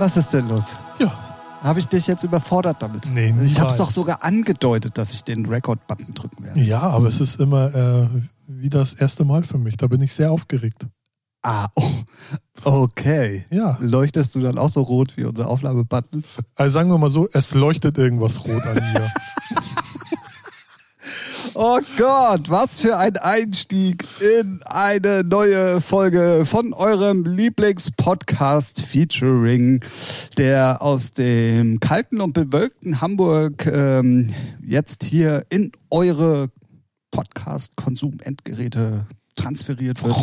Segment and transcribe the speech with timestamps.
[0.00, 0.76] Was ist denn los?
[0.98, 1.12] Ja.
[1.62, 3.06] Habe ich dich jetzt überfordert damit?
[3.12, 3.76] Nee, Ich habe es niemals.
[3.76, 6.58] doch sogar angedeutet, dass ich den Record-Button drücken werde.
[6.58, 8.08] Ja, aber es ist immer äh,
[8.46, 9.76] wie das erste Mal für mich.
[9.76, 10.86] Da bin ich sehr aufgeregt.
[11.42, 11.90] Ah, oh,
[12.64, 13.44] okay.
[13.50, 13.76] Ja.
[13.80, 16.24] Leuchtest du dann auch so rot wie unser Aufnahmebutton?
[16.54, 19.10] Also sagen wir mal so, es leuchtet irgendwas rot an mir.
[21.62, 29.84] Oh Gott, was für ein Einstieg in eine neue Folge von eurem Lieblingspodcast Featuring,
[30.38, 34.32] der aus dem kalten und bewölkten Hamburg ähm,
[34.66, 36.48] jetzt hier in eure
[37.10, 40.16] Podcast-Konsum-Endgeräte transferiert wird.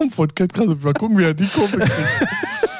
[0.00, 2.28] Und Podcast mal gucken, wie er die Kurve kriegt.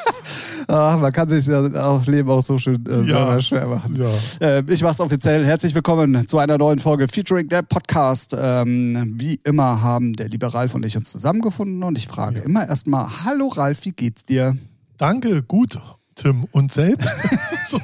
[0.73, 3.93] Ach, man kann sich das Leben auch so schön äh, selber schwer machen.
[3.97, 4.09] Ja.
[4.39, 5.45] Äh, ich mach's offiziell.
[5.45, 8.33] Herzlich willkommen zu einer neuen Folge Featuring der Podcast.
[8.39, 12.45] Ähm, wie immer haben der liebe Ralf und ich uns zusammengefunden und ich frage Ja.
[12.45, 14.55] immer erstmal: Hallo Ralf, wie geht's dir?
[14.95, 15.77] Danke, gut,
[16.15, 16.45] Tim.
[16.51, 17.09] Und selbst?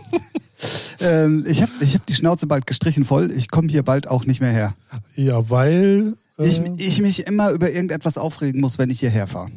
[0.99, 3.29] Ähm, ich habe ich hab die Schnauze bald gestrichen voll.
[3.31, 4.73] Ich komme hier bald auch nicht mehr her.
[5.15, 6.13] ja, weil.
[6.39, 9.51] Äh, Ich, ich mich immer über irgendetwas aufregen muss, wenn ich hierher fahre.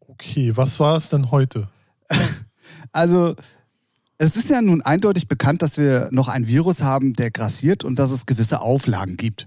[0.00, 1.68] okay, was war es denn heute?
[2.96, 3.34] Also,
[4.18, 7.98] es ist ja nun eindeutig bekannt, dass wir noch ein Virus haben, der grassiert und
[7.98, 9.44] dass es gewisse Auflagen gibt.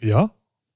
[0.00, 0.30] Ja?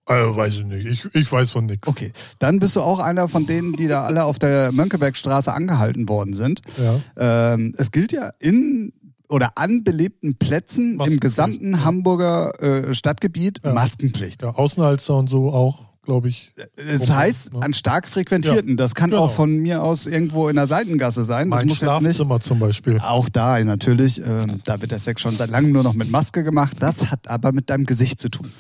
[0.07, 0.87] Äh, weiß ich nicht.
[0.87, 1.87] Ich, ich weiß von nichts.
[1.89, 6.09] Okay, dann bist du auch einer von denen, die da alle auf der Mönckebergstraße angehalten
[6.09, 6.61] worden sind.
[6.77, 7.55] Ja.
[7.55, 8.93] Ähm, es gilt ja in
[9.31, 11.85] oder an belebten Plätzen im Maskenpflicht, gesamten ja.
[11.85, 13.73] Hamburger äh, Stadtgebiet Ja.
[13.73, 14.43] Maskenpflicht.
[14.43, 14.51] ja.
[14.51, 16.53] Außenalster und so auch, glaube ich.
[16.77, 17.63] Das heißt, ne?
[17.63, 18.77] an stark frequentierten.
[18.77, 19.25] Das kann Genau.
[19.25, 21.51] auch von mir aus irgendwo in der Seitengasse sein.
[21.51, 22.17] Das Mein muss jetzt nicht.
[22.17, 23.01] Schlafzimmer zum Beispiel.
[23.01, 24.21] Auch da natürlich.
[24.21, 26.77] Ähm, da wird der Sex schon seit langem nur noch mit Maske gemacht.
[26.81, 28.51] Das hat aber mit deinem Gesicht zu tun.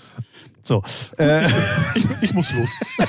[0.62, 0.82] So.
[1.18, 1.46] Äh,
[1.94, 2.70] Ich, ich muss los.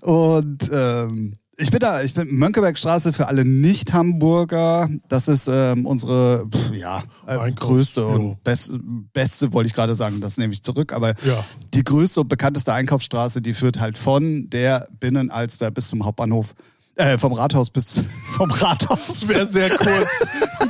[0.00, 4.88] Und ähm, ich bin da, ich bin Mönckebergstraße für alle Nicht-Hamburger.
[5.08, 8.08] Das ist ähm, unsere, pff, ja, äh, größte jo.
[8.08, 8.72] und best,
[9.12, 10.92] beste, wollte ich gerade sagen, das nehme ich zurück.
[10.92, 11.44] Aber Ja.
[11.74, 16.54] die größte und bekannteste Einkaufsstraße, die führt halt von der Binnenalster bis zum Hauptbahnhof.
[16.94, 18.02] Äh, vom Rathaus bis
[18.36, 19.26] vom Rathaus.
[19.26, 20.08] Wäre sehr kurz.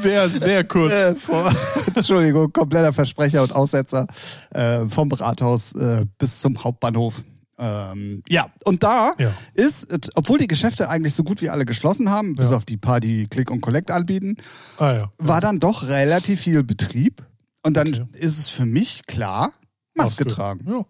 [0.03, 0.93] Wäre sehr kurz.
[0.93, 1.45] Äh, vom,
[1.95, 4.07] Entschuldigung, kompletter Versprecher und Aussetzer.
[4.51, 7.23] Äh, vom Rathaus äh, bis zum Hauptbahnhof.
[7.65, 9.31] Ähm, ja, und da Ja.
[9.55, 9.87] ist,
[10.17, 12.57] obwohl die Geschäfte eigentlich so gut wie alle geschlossen haben, bis Ja.
[12.57, 14.37] auf die paar, die Click und Collect anbieten,
[14.79, 15.13] Ah ja.
[15.19, 17.25] war dann doch relativ viel Betrieb.
[17.63, 18.05] Und dann Okay.
[18.15, 19.53] ist es für mich klar,
[19.95, 20.85] Maske tragen.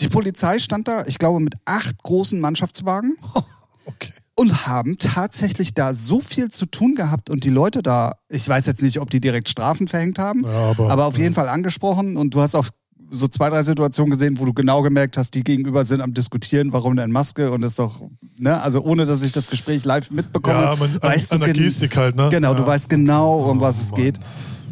[0.00, 3.16] Die Polizei stand da, ich glaube, mit acht großen Mannschaftswagen
[3.86, 4.12] Okay.
[4.36, 8.66] und haben tatsächlich da so viel zu tun gehabt und die Leute da, ich weiß
[8.66, 11.22] jetzt nicht, ob die direkt Strafen verhängt haben, Ja, aber, aber auf ja.
[11.24, 12.68] jeden Fall angesprochen und du hast auch
[13.10, 16.72] so zwei, drei Situationen gesehen, wo du genau gemerkt hast, die gegenüber sind am diskutieren,
[16.72, 18.02] warum denn Maske und das ist doch,
[18.38, 21.52] ne, also ohne, dass ich das Gespräch live mitbekomme, Ja, man, weißt an, du an
[21.52, 22.28] der Gestik halt, ne?
[22.30, 22.54] Genau, ja.
[22.54, 24.00] du weißt genau, um Oh, was es Mann.
[24.02, 24.18] geht.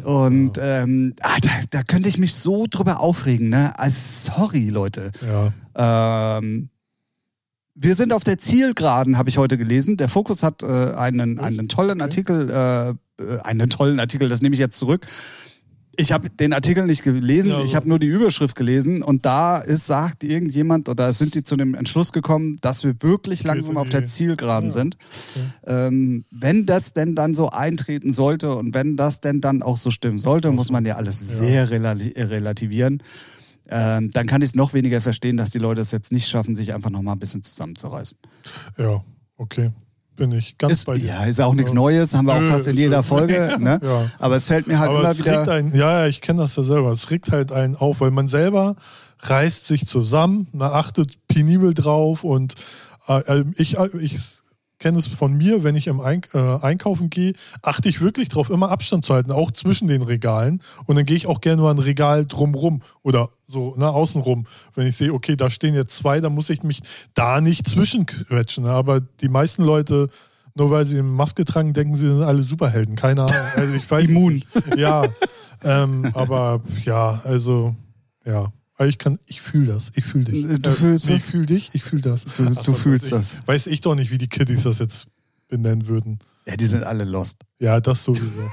[0.03, 3.77] Und ähm, ah, da, da könnte ich mich so drüber aufregen, ne?
[3.79, 5.11] Also sorry, Leute.
[5.75, 6.37] Ja.
[6.37, 6.69] Ähm,
[7.73, 9.97] wir sind auf der Zielgeraden, habe ich heute gelesen.
[9.97, 12.01] Der Fokus hat äh, einen, einen tollen.
[12.01, 12.89] Artikel, äh,
[13.21, 15.05] äh, einen tollen Artikel, das nehme ich jetzt zurück.
[15.97, 17.75] Ich habe den Artikel nicht gelesen, Ja, ich so.
[17.75, 21.73] habe nur die Überschrift gelesen und da ist, sagt irgendjemand oder sind die zu dem
[21.75, 24.75] Entschluss gekommen, dass wir wirklich langsam so auf der Zielgeraden Ja.
[24.75, 24.97] sind.
[25.65, 29.91] Ähm, wenn das denn dann so eintreten sollte und wenn das denn dann auch so
[29.91, 31.35] stimmen sollte, muss man ja alles Ja.
[31.43, 33.01] sehr relati relativieren.
[33.67, 36.55] Ähm, dann kann ich es noch weniger verstehen, dass die Leute es jetzt nicht schaffen,
[36.55, 38.17] sich einfach noch mal ein bisschen zusammenzureißen.
[38.77, 39.03] ja,
[39.37, 39.71] okay.
[40.15, 41.07] Bin ich ganz Ist, bei dir.
[41.07, 43.03] ja, ist auch nichts Neues, haben wir auch Nö, fast in jeder.
[43.03, 43.55] Folge.
[43.59, 43.79] Ne?
[43.83, 44.05] Ja.
[44.19, 45.47] Aber es fällt mir halt Aber immer wieder.
[45.51, 46.91] einen, ja, ja, ich kenne das ja selber.
[46.91, 48.75] Es regt halt einen auf, weil man selber
[49.19, 52.55] reißt sich zusammen, na, achtet penibel drauf und
[53.07, 54.19] äh, äh, ich, äh, ich
[54.79, 58.49] kenne es von mir, wenn ich im Eink äh, Einkaufen gehe, achte ich wirklich drauf,
[58.49, 60.61] immer Abstand zu halten, auch zwischen den Regalen.
[60.85, 64.45] Und dann gehe ich auch gerne mal ein Regal drumrum oder so, ne, außenrum.
[64.73, 66.81] Wenn ich sehe, okay, da stehen jetzt zwei, dann muss ich mich
[67.13, 68.65] da nicht zwischenquetschen.
[68.65, 68.71] Ne?
[68.71, 70.09] Aber die meisten Leute,
[70.55, 72.95] nur weil sie eine Maske tragen, denken sie sind alle Superhelden.
[72.95, 73.35] Keine Ahnung.
[73.55, 74.33] Also ich weiß Immun.
[74.33, 74.47] Nicht.
[74.77, 75.05] Ja,
[75.63, 77.75] ähm, aber ja, also
[78.25, 78.51] ja.
[78.77, 79.91] Aber ich kann, ich fühle das.
[79.95, 80.59] Ich fühle dich.
[80.59, 81.23] Du fühlst nee, das?
[81.23, 82.25] Ich fühle dich, ich fühle das.
[82.25, 83.37] Du, Ach, du was fühlst weiß ich.
[83.39, 83.47] das.
[83.47, 85.07] Weiß ich doch nicht, wie die Kiddies das jetzt
[85.47, 86.19] benennen würden.
[86.45, 87.37] Ja, die sind alle lost.
[87.59, 88.51] Ja, das sowieso.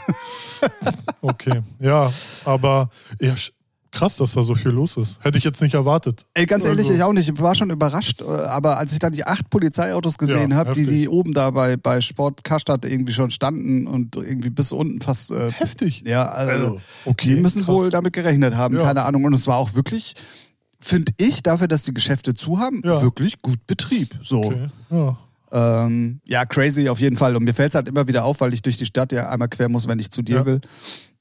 [1.20, 1.62] okay.
[1.78, 2.12] Ja,
[2.44, 2.88] aber
[3.20, 3.34] ja,
[3.92, 5.18] krass, dass da so viel los ist.
[5.20, 6.24] Hätte ich jetzt nicht erwartet.
[6.34, 7.28] Ey, ganz ehrlich, Also- ich auch nicht.
[7.28, 8.20] Ich war schon überrascht.
[8.20, 11.50] äh, Aber als ich dann die acht Polizeiautos gesehen Ja, habe, die, die oben da
[11.52, 15.30] bei, bei Sport Karstadt irgendwie schon standen und irgendwie bis unten fast.
[15.30, 16.02] Äh, Heftig.
[16.06, 17.68] ja, also, Also, okay, die müssen krass.
[17.74, 18.74] wohl damit gerechnet haben.
[18.76, 18.82] Ja.
[18.82, 19.24] Keine Ahnung.
[19.24, 20.14] Und es war auch wirklich,
[20.80, 23.00] finde ich, dafür, dass die Geschäfte zu haben, Ja.
[23.02, 24.18] wirklich gut Betrieb.
[24.24, 24.44] So.
[24.44, 24.68] Okay.
[24.90, 25.16] Ja.
[25.52, 27.36] Ähm, ja, crazy auf jeden Fall.
[27.36, 29.48] Und mir fällt es halt immer wieder auf, weil ich durch die Stadt ja einmal
[29.48, 30.46] quer muss, wenn ich zu dir Ja.
[30.46, 30.60] will.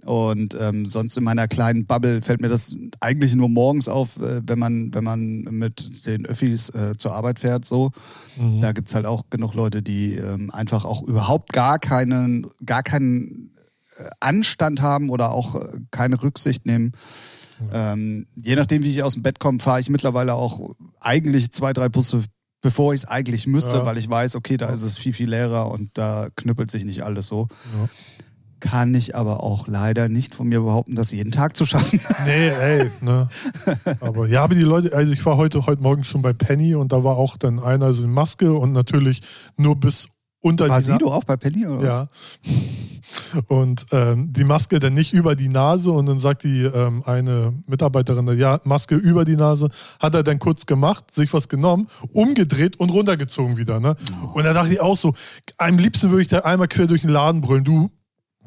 [0.03, 4.41] Und ähm, sonst in meiner kleinen Bubble fällt mir das eigentlich nur morgens auf, äh,
[4.47, 7.65] wenn man, wenn man mit den Öffis äh, zur Arbeit fährt.
[7.65, 7.91] So,
[8.37, 8.61] Mhm.
[8.61, 13.51] da gibt's halt auch genug Leute, die ähm, einfach auch überhaupt gar keinen, gar keinen
[13.97, 16.93] äh, Anstand haben oder auch äh, keine Rücksicht nehmen.
[17.71, 21.73] Ähm, je nachdem, wie ich aus dem Bett komme, fahre ich mittlerweile auch eigentlich zwei,
[21.73, 22.23] drei Busse,
[22.61, 23.85] bevor ich es eigentlich müsste, Ja.
[23.85, 24.73] weil ich weiß, okay, da Ja.
[24.73, 27.47] ist es viel, viel leerer und da knüppelt sich nicht alles so.
[27.77, 27.89] Ja.
[28.59, 31.99] Kann ich aber auch leider nicht von mir behaupten, das jeden Tag zu schaffen.
[32.25, 33.27] Nee, ey, ne.
[34.01, 36.91] Aber ja, aber die Leute, also ich war heute, heute Morgen schon bei Penny und
[36.91, 39.21] da war auch dann einer so in Maske und natürlich
[39.57, 40.09] nur bis
[40.41, 41.87] unter War Sido auch bei Penny oder was?
[41.87, 42.09] Ja.
[43.47, 47.53] Und ähm, die Maske dann nicht über die Nase und dann sagt die ähm, eine
[47.67, 52.79] Mitarbeiterin, ja, Maske über die Nase, hat er dann kurz gemacht, sich was genommen, umgedreht
[52.79, 53.81] und runtergezogen wieder.
[53.81, 53.97] Ne?
[54.33, 55.13] Und da dachte ich auch so,
[55.57, 57.91] am liebsten würde ich da einmal quer durch den Laden brüllen, du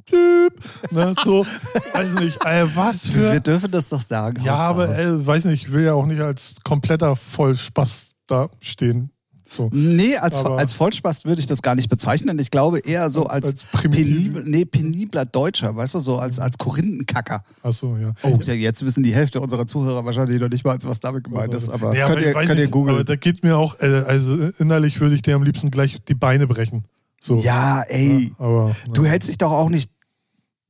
[0.07, 0.53] Typ,
[0.91, 1.47] ne, so,
[1.95, 3.41] weiß nicht, ey, was Wir für.
[3.41, 4.43] dürfen das doch sagen.
[4.45, 9.14] Ja, aber ey, weiß nicht, ich will ja auch nicht als kompletter Vollspaß da stehen.
[9.57, 9.71] So.
[9.73, 12.39] Nee, als, Aber- als Vollspast würde ich das gar nicht bezeichnen.
[12.41, 16.39] Ich glaube eher so als, Als- als penibel, nee, penibler Deutscher, weißt du, so als,
[16.41, 17.43] als Korinthenkacker.
[17.63, 18.13] Achso, ja.
[18.23, 21.55] Oh, ja, jetzt wissen die Hälfte unserer Zuhörer wahrscheinlich noch nicht mal, was damit gemeint
[21.55, 23.05] ist, aber Nee, könnt, ich ihr, könnt ihr Aber googeln.
[23.05, 26.47] da geht mir auch, äh, also innerlich würde ich dir am liebsten gleich die Beine
[26.47, 26.85] brechen.
[27.21, 27.37] So.
[27.39, 29.11] Ja, ey, Aber, du ja.
[29.11, 29.91] hältst dich doch auch nicht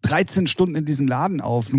[0.03, 1.69] 13 Stunden in diesem Laden auf.
[1.69, 1.79] Du, weißt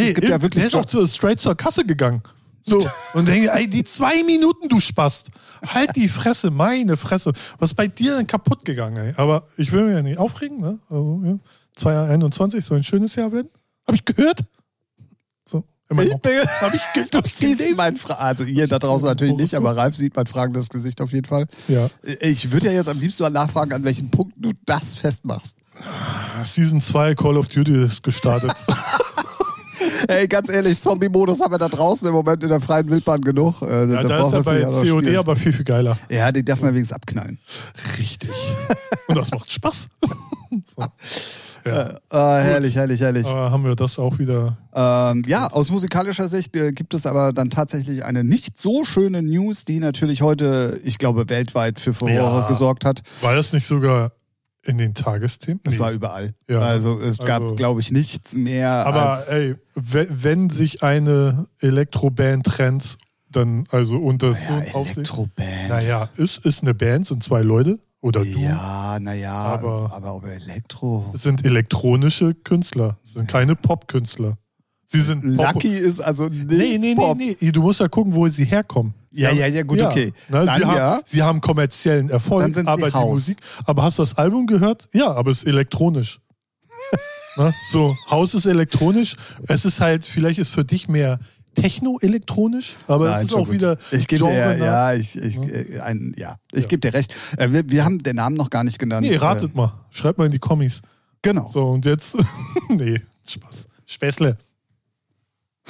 [0.00, 2.20] du, Nee, es gibt ja wirklich der ist auch zu, straight zur Kasse gegangen.
[2.66, 2.84] So.
[3.14, 5.28] Und denke, ey, die zwei Minuten, du Spast.
[5.66, 7.32] Halt die Fresse, meine Fresse.
[7.58, 9.14] Was ist bei dir denn kaputt gegangen, ey?
[9.16, 10.78] Aber ich will mich ja nicht aufregen, ne?
[10.90, 11.38] Also, ja.
[11.76, 13.48] 2021 soll ein schönes Jahr werden.
[13.86, 14.40] Hab ich gehört?
[15.48, 15.62] So.
[15.88, 16.18] Immer Ich noch.
[16.20, 19.76] bin, Hab ich ge du siehst mein Fra also ihr da draußen natürlich nicht, aber
[19.76, 21.46] Ralf sieht mein fragendes Gesicht auf jeden Fall.
[21.68, 21.88] Ja.
[22.20, 25.56] Ich würde ja jetzt am liebsten mal nachfragen, an welchem Punkt du das festmachst.
[26.42, 28.52] Season 2 Call of Duty ist gestartet.
[30.08, 33.62] Ey, ganz ehrlich, Zombie-Modus haben wir da draußen im Moment in der freien Wildbahn genug.
[33.62, 35.98] Äh, ja, da ist er bei COD aber viel, viel geiler.
[36.10, 37.38] Ja, den darf man wenigstens abknallen.
[37.98, 38.30] Richtig.
[39.08, 39.88] Und das macht Spaß.
[40.76, 40.84] so.
[41.64, 41.88] Ja.
[42.10, 43.26] Äh, herrlich, herrlich, herrlich.
[43.26, 44.56] Aber haben wir das auch wieder.
[44.72, 49.20] Ähm, ja, aus musikalischer Sicht äh, gibt es aber dann tatsächlich eine nicht so schöne
[49.22, 52.48] News, die natürlich heute, ich glaube, weltweit für Furore Ja.
[52.48, 53.02] gesorgt hat.
[53.20, 54.12] War das nicht sogar
[54.66, 55.60] in den Tagesthemen?
[55.64, 55.80] Es Nee.
[55.80, 56.34] war überall.
[56.50, 56.60] Ja.
[56.60, 62.44] Also es gab, Also- glaube ich, nichts mehr Aber ey, wenn, wenn sich eine Elektroband
[62.46, 62.98] trennt,
[63.30, 64.96] dann also unter so ja, einem Aufsehen.
[64.98, 65.68] Elektroband.
[65.68, 68.38] Naja, ist, ist eine Band, sind zwei Leute oder du.
[68.38, 71.10] Ja, naja, aber, Aber- ob Elektro...
[71.14, 74.38] Es sind elektronische Künstler, es sind keine Popkünstler.
[74.88, 77.18] Sie sind Pop Lucky ist also nicht Nee, nee, Pop.
[77.18, 77.50] nee, nee.
[77.50, 78.94] Du musst ja gucken, wo sie herkommen.
[79.16, 80.12] Ja, ja, ja, gut, okay.
[80.28, 80.68] Ne, Dann sie, ja.
[80.68, 83.10] haben, sie haben kommerziellen Erfolg, aber die Haus.
[83.10, 83.38] Musik.
[83.64, 84.86] Aber hast du das Album gehört?
[84.92, 86.20] Ja, aber es ist elektronisch.
[87.36, 87.54] ne?
[87.72, 89.16] So, Haus ist elektronisch.
[89.48, 91.18] Es ist halt, vielleicht ist für dich mehr
[91.54, 93.52] Techno-elektronisch, aber Nein, es ist auch gut.
[93.52, 94.58] wieder Ich gebe dir, ne?
[94.58, 96.68] ja, ich, ich, äh, ein, ja, ich Ja.
[96.68, 97.14] gebe dir recht.
[97.38, 99.06] Äh, wir, wir haben den Namen noch gar nicht genannt.
[99.06, 99.72] Nee, ratet mal.
[99.90, 100.78] Schreibt mal in die Kommis.
[100.78, 100.80] Äh,
[101.22, 101.50] genau.
[101.50, 102.16] So, und jetzt.
[102.68, 103.66] nee, Spaß.
[103.86, 104.36] Späßle.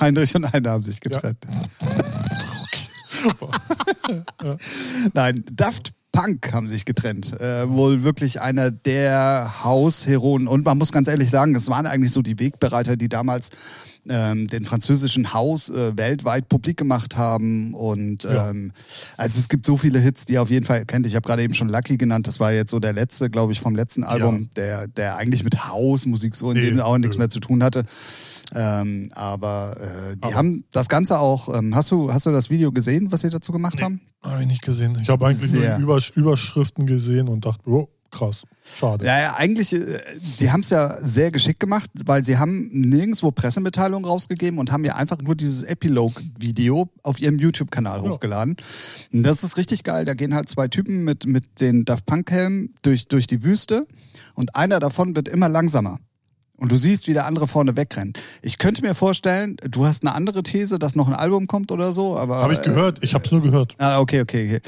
[0.00, 1.38] Heinrich und Heine haben sich getrennt.
[5.14, 7.38] Nein, Daft Punk haben sich getrennt.
[7.40, 10.48] Äh, wohl wirklich einer der Hausheroen.
[10.48, 13.50] Und man muss ganz ehrlich sagen, das waren eigentlich so die Wegbereiter, die damals
[14.08, 17.74] ähm, den französischen Haus äh, weltweit publik gemacht haben.
[17.74, 18.50] Und Ja.
[18.50, 18.72] ähm,
[19.16, 21.06] also es gibt so viele Hits, die ihr auf jeden Fall kennt.
[21.06, 22.26] Ich habe gerade eben schon Lucky genannt.
[22.26, 25.68] Das war jetzt so der letzte, glaube ich, vom letzten Album, der, der eigentlich mit
[25.68, 27.20] Hausmusik so in Nee, dem auch nichts nö.
[27.22, 27.84] mehr zu tun hatte.
[28.54, 31.52] Ähm, aber äh, die Aber- haben das Ganze auch.
[31.56, 34.00] Ähm, hast du hast du das Video gesehen, was sie dazu gemacht haben?
[34.22, 34.96] Habe ich nicht gesehen.
[35.02, 35.78] Ich habe eigentlich Sehr.
[35.78, 38.44] nur Übersch Überschriften gesehen und dachte, oh, krass.
[38.74, 39.06] Schade.
[39.06, 40.00] Ja, ja, eigentlich, äh,
[40.40, 44.84] die haben es ja sehr geschickt gemacht, weil sie haben nirgendwo Pressemitteilungen rausgegeben und haben
[44.84, 48.10] ja einfach nur dieses Epilogue-Video auf ihrem YouTube-Kanal Ja.
[48.10, 48.56] hochgeladen.
[49.12, 50.04] Und das ist richtig geil.
[50.04, 53.86] Da gehen halt zwei Typen mit, mit den Daft Punk-Helmen durch, durch die Wüste
[54.34, 55.98] und einer davon wird immer langsamer.
[56.58, 58.18] Und du siehst, wie der andere vorne wegrennt.
[58.40, 61.92] Ich könnte mir vorstellen, du hast eine andere These, dass noch ein Album kommt oder
[61.92, 62.36] so, aber.
[62.36, 62.98] Habe ich gehört.
[63.02, 63.72] Ich habe es nur gehört.
[63.78, 64.60] Äh, ah, okay, okay, okay.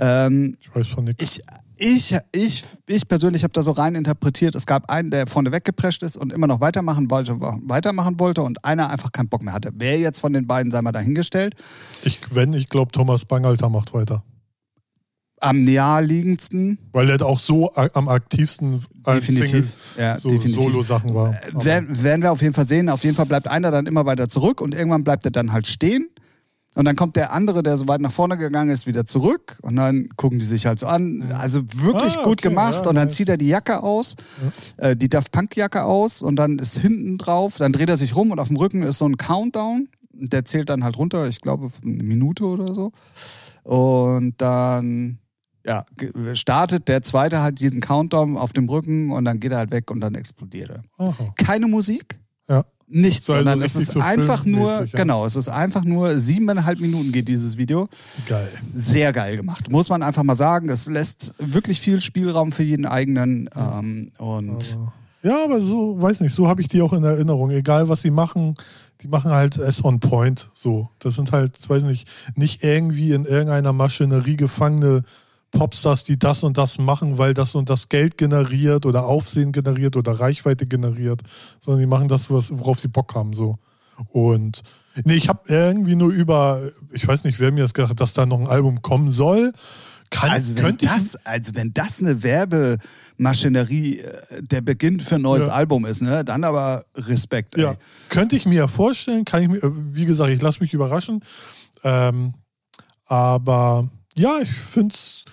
[0.00, 1.22] Ähm, Ich weiß von nichts.
[1.22, 1.42] ich,
[1.78, 6.02] ich, ich, ich persönlich habe da so rein interpretiert, es gab einen, der vorne weggeprescht
[6.02, 9.70] ist und immer noch weitermachen wollte, weitermachen wollte und einer einfach keinen Bock mehr hatte.
[9.74, 11.54] Wer jetzt von den beiden, sei mal dahingestellt,
[12.04, 14.22] Ich, wenn, ich glaube, Thomas Bangalter macht weiter.
[15.40, 20.30] am naheliegendsten, Weil er auch so am aktivsten als definitiv, Single ja, so.
[20.40, 21.38] Solo-Sachen war.
[21.52, 22.88] Werden, werden wir auf jeden Fall sehen.
[22.88, 25.66] Auf jeden Fall bleibt einer dann immer weiter zurück und irgendwann bleibt er dann halt
[25.66, 26.08] stehen.
[26.76, 29.58] Und dann kommt der andere, der so weit nach vorne gegangen ist, wieder zurück.
[29.62, 31.32] Und dann gucken die sich halt so an.
[31.32, 32.74] Also wirklich Ah, gut okay, gemacht.
[32.74, 33.16] ja, und dann nice.
[33.16, 34.14] zieht er die Jacke aus,
[34.76, 36.22] äh, die Daft Punk Jacke aus.
[36.22, 38.98] Und dann ist hinten drauf, dann dreht er sich rum und auf dem Rücken ist
[38.98, 39.88] so ein Countdown.
[40.12, 42.92] Der zählt dann halt runter, ich glaube, eine Minute oder so.
[43.64, 45.18] Und dann
[45.66, 45.84] ja,
[46.34, 49.90] startet der zweite halt diesen Countdown auf dem Rücken und dann geht er halt weg
[49.90, 50.82] und dann explodiert er.
[50.98, 51.32] Aha.
[51.36, 52.18] Keine Musik, Ja.
[52.88, 57.12] Nichts, So, also sondern es ist einfach nur, genau, es ist einfach nur siebeneinhalb Minuten
[57.12, 57.88] geht dieses Video.
[58.28, 58.48] Geil.
[58.74, 60.68] Sehr geil gemacht, muss man einfach mal sagen.
[60.68, 64.78] Es lässt wirklich viel Spielraum für jeden eigenen ähm, und
[65.22, 67.50] Ja, aber so, weiß nicht, so habe ich die auch in Erinnerung.
[67.50, 68.54] Egal, was sie machen,
[69.02, 70.48] die machen halt es on point.
[70.54, 70.88] So.
[71.00, 75.02] Das sind halt, weiß nicht, nicht irgendwie in irgendeiner Maschinerie gefangene
[75.56, 79.96] Popstars, die das und das machen, weil das und das Geld generiert oder Aufsehen generiert
[79.96, 81.22] oder Reichweite generiert,
[81.60, 83.32] sondern die machen das, worauf sie Bock haben.
[83.32, 83.58] So.
[84.08, 84.62] Und
[85.04, 86.60] nee, ich habe irgendwie nur über,
[86.92, 89.52] ich weiß nicht, wer mir das gedacht hat, dass da noch ein Album kommen soll.
[90.10, 95.46] Kann, also wenn das, also wenn das eine Werbemaschinerie äh, der Beginn für ein neues
[95.46, 95.54] Ja.
[95.54, 97.56] Album ist, ne, dann aber Respekt.
[97.56, 97.64] Ey.
[97.64, 97.74] Ja,
[98.08, 101.24] könnte ich mir ja vorstellen, kann ich mir, äh, wie gesagt, ich lasse mich überraschen.
[101.82, 102.34] Ähm,
[103.06, 105.24] aber ja, ich finde es,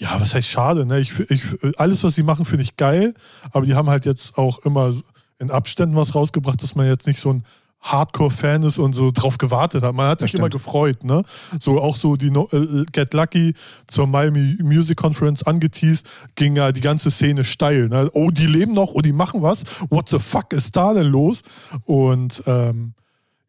[0.00, 0.98] ja, was heißt schade, ne?
[0.98, 1.42] Ich, ich,
[1.78, 3.14] alles, was sie machen, finde ich geil,
[3.52, 4.94] aber die haben halt jetzt auch immer
[5.38, 7.44] in Abständen was rausgebracht, dass man jetzt nicht so ein
[7.82, 9.94] Hardcore-Fan ist und so drauf gewartet hat.
[9.94, 11.22] Man hat sich immer gefreut, ne?
[11.58, 13.54] So auch so die No- äh, Get Lucky
[13.86, 17.88] zur Miami Music Conference angeteased, ging ja die ganze Szene steil.
[17.88, 18.10] Ne?
[18.12, 19.64] Oh, die leben noch, oh, die machen was.
[19.88, 21.42] What the fuck ist da denn los?
[21.84, 22.92] Und ähm,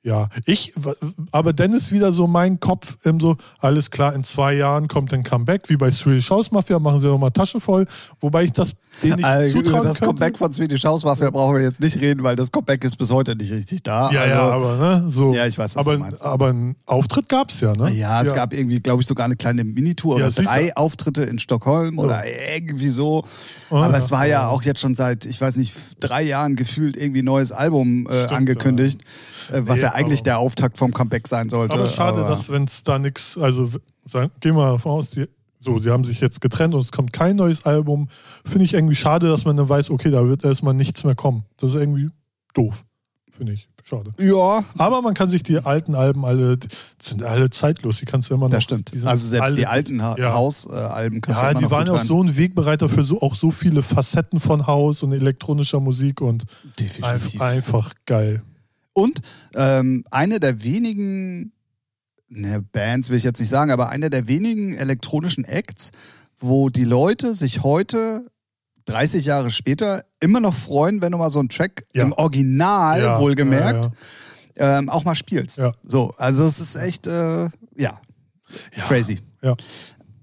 [0.03, 0.74] ja, ich,
[1.31, 5.24] aber dann ist wieder so mein Kopf so, alles klar, in zwei Jahren kommt ein
[5.24, 7.86] Comeback, wie bei Swedish House Mafia, machen sie nochmal Taschen voll,
[8.20, 10.05] wobei ich das denen nicht Also, zutrauen das könnte.
[10.05, 13.12] Comeback von Swedish House Mafia brauchen wir jetzt nicht reden, weil das Comeback ist bis
[13.12, 14.10] heute nicht richtig da.
[14.12, 15.34] Ja, also, ja, aber ne, so.
[15.36, 16.24] Ja, ich weiß, was aber, du meinst.
[16.24, 17.91] aber einen Auftritt gab es ja, ne?
[17.91, 20.75] Ja, es gab irgendwie, glaube ich, sogar eine kleine Minitour Ja, oder drei.
[20.75, 22.24] Auftritte in Stockholm oder
[22.55, 23.24] irgendwie so.
[23.70, 24.00] Oh, Aber ja.
[24.00, 27.25] es war ja auch jetzt schon seit, ich weiß nicht, drei Jahren gefühlt irgendwie ein
[27.25, 29.01] neues Album äh, Stimmt, angekündigt,
[29.51, 31.74] äh, was Nee, ja eigentlich aber- der Auftakt vom Comeback sein sollte.
[31.74, 33.70] Aber schade, dass wenn es da nichts, also
[34.40, 35.28] gehen wir davon aus, die,
[35.60, 38.08] so, sie haben sich jetzt getrennt und es kommt kein neues Album.
[38.46, 41.44] Finde ich irgendwie schade, dass man dann weiß, okay, da wird erstmal nichts mehr kommen.
[41.58, 42.10] Das ist irgendwie
[42.56, 42.84] doof.
[43.32, 43.68] Finde ich.
[43.84, 44.14] Schade.
[44.20, 46.68] Ja, Aber man kann sich die alten Alben alle, die
[47.02, 48.52] sind alle zeitlos, die kannst du immer noch.
[48.52, 48.92] das stimmt.
[48.94, 50.34] die Also selbst alle- die alten ha ja.
[50.34, 53.22] Hausalben kannst du Ja, immer die noch waren gut auch so ein Wegbereiter für so,
[53.22, 56.44] auch so viele Facetten von Haus und elektronischer Musik und
[56.80, 57.42] Definitiv.
[57.42, 58.44] einfach geil.
[58.94, 59.22] Und
[59.56, 61.54] ähm, eine der wenigen,
[62.28, 65.92] ne, Bands will ich jetzt nicht sagen, aber eine der wenigen elektronischen Acts,
[66.40, 68.26] wo die Leute sich heute,
[68.86, 72.04] 30 Jahre später, immer noch freuen, wenn du mal so einen Track Ja.
[72.04, 73.86] im Original, Ja, wohlgemerkt,
[74.58, 74.80] ja.
[74.80, 75.62] Ähm, auch mal spielst.
[75.84, 78.84] So, also es ist echt, äh, ja, Ja.
[78.86, 79.22] crazy.
[79.42, 79.56] Ja.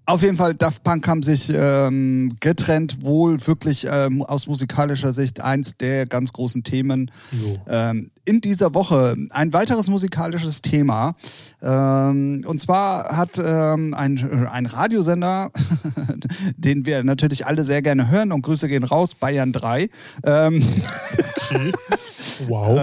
[0.09, 5.43] Auf jeden Fall, Daft Punk haben sich ähm, getrennt, wohl wirklich ähm, aus musikalischer Sicht
[5.43, 7.11] eins der ganz großen Themen
[7.69, 9.17] ähm, in dieser Woche.
[9.29, 11.15] Ein weiteres musikalisches Thema.
[11.61, 15.50] Ähm, und zwar hat ähm, ein, ein Radiosender,
[16.57, 19.91] den wir natürlich alle sehr gerne hören und Grüße gehen raus, Bayern 3.
[20.25, 20.65] Ähm,
[21.50, 21.73] Okay.
[22.47, 22.79] Wow.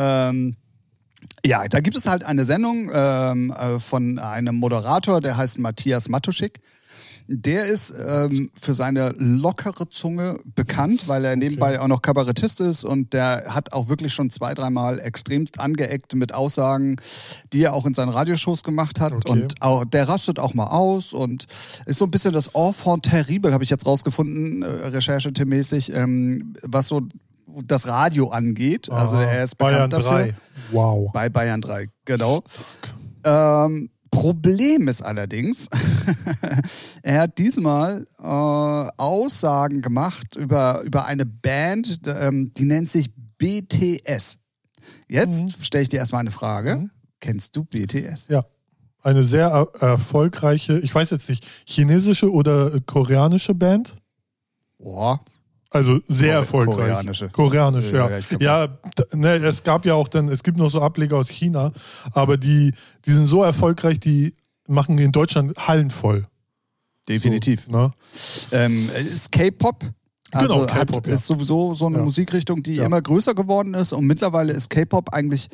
[1.46, 6.10] ja, da gibt es halt eine Sendung ähm, äh, von einem Moderator, der heißt Matthias
[6.10, 6.60] Matuschik.
[7.27, 12.84] Der ist ähm, für seine lockere Zunge bekannt, weil er nebenbei auch noch Kabarettist ist
[12.84, 16.98] und der hat auch wirklich schon zwei, dreimal extremst angeeckt mit Aussagen,
[17.51, 19.13] die er auch in seinen Radioshows gemacht hat.
[19.13, 19.29] Okay.
[19.32, 21.48] Und auch, der rastet auch mal aus und
[21.88, 26.88] ist so ein bisschen das Enfant terrible, habe ich jetzt rausgefunden, äh, recherchemäßig, ähm, was
[26.88, 27.01] so
[27.65, 28.91] das Radio angeht.
[28.91, 29.24] Also Aha.
[29.24, 30.25] er ist Bayern bekannt dafür.
[30.25, 30.36] 3.
[30.72, 31.12] Wow.
[31.12, 32.44] Bei Bayern 3, genau.
[33.24, 35.67] Ähm, Problem ist allerdings,
[37.03, 44.38] er hat diesmal äh, Aussagen gemacht über, über eine Band, ähm, die nennt sich BTS.
[45.07, 45.62] Jetzt Mhm.
[45.62, 46.89] stelle ich dir erstmal eine Frage.
[47.19, 48.27] Kennst du BTS?
[48.29, 48.43] Ja.
[49.03, 53.98] Eine sehr er erfolgreiche, ich weiß jetzt nicht, chinesische oder äh, koreanische Band?
[54.79, 55.24] Boah.
[55.75, 56.75] Also sehr Kore- erfolgreich.
[56.77, 57.29] koreanische.
[57.29, 58.17] Koreanisch, Ja, ja.
[58.39, 58.77] ja, Ja,
[59.13, 61.72] ne, es gab ja auch dann, es gibt noch so Ableger aus China,
[62.13, 62.74] aber die,
[63.05, 64.34] die sind so erfolgreich, die
[64.67, 66.27] machen in Deutschland Hallen voll.
[67.10, 67.65] Definitiv.
[67.65, 67.91] So, ne?
[68.51, 69.84] Ähm, ist K-Pop.
[70.32, 71.13] Also Genau, K-Pop, ja.
[71.15, 72.03] ist sowieso so eine Ja.
[72.03, 72.86] Musikrichtung, die Ja.
[72.86, 75.50] immer größer geworden ist und mittlerweile ist K-Pop eigentlich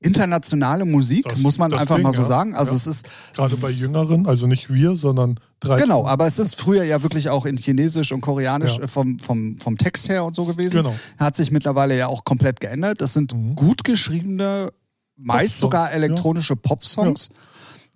[0.00, 2.28] internationale Musik, Das- muss man einfach Ding, mal so ja.
[2.28, 2.54] sagen.
[2.54, 2.76] Also Ja.
[2.76, 5.86] es ist Gerade bei Jüngeren, also nicht wir, sondern 13.
[5.86, 8.84] genau, aber es ist früher ja wirklich auch in Chinesisch und Koreanisch Ja.
[8.84, 10.76] äh, vom, vom, vom Text her und so gewesen.
[10.78, 10.94] Genau.
[11.18, 13.00] Hat sich mittlerweile ja auch komplett geändert.
[13.00, 13.54] Das sind Mhm.
[13.56, 14.68] gut geschriebene,
[15.16, 17.28] meist sogar elektronische Popsongs.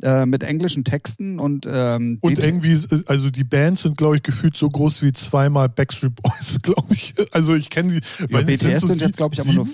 [0.01, 4.57] äh, mit englischen Texten und ähm, Und irgendwie, also die Bands sind, glaube ich, gefühlt
[4.57, 7.17] so groß wie zweimal Backstreet Boys, glaube ich.
[7.33, 8.33] Also ich kenne die.
[8.33, 9.67] ja, BTS so sind jetzt, glaube ich, aber nur.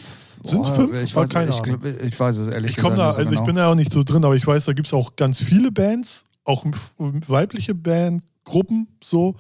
[0.45, 1.03] Sind Oh, fünf?
[1.03, 1.81] Ich Ah, weiß, keine ich, Ahnung.
[2.03, 3.67] ich weiß es ehrlich Ich komme da, gesagt also nicht ich so bin genau.
[3.67, 6.25] da auch nicht so drin, aber ich weiß, da gibt es auch ganz viele Bands,
[6.45, 6.65] auch
[6.99, 9.35] weibliche Bandgruppen so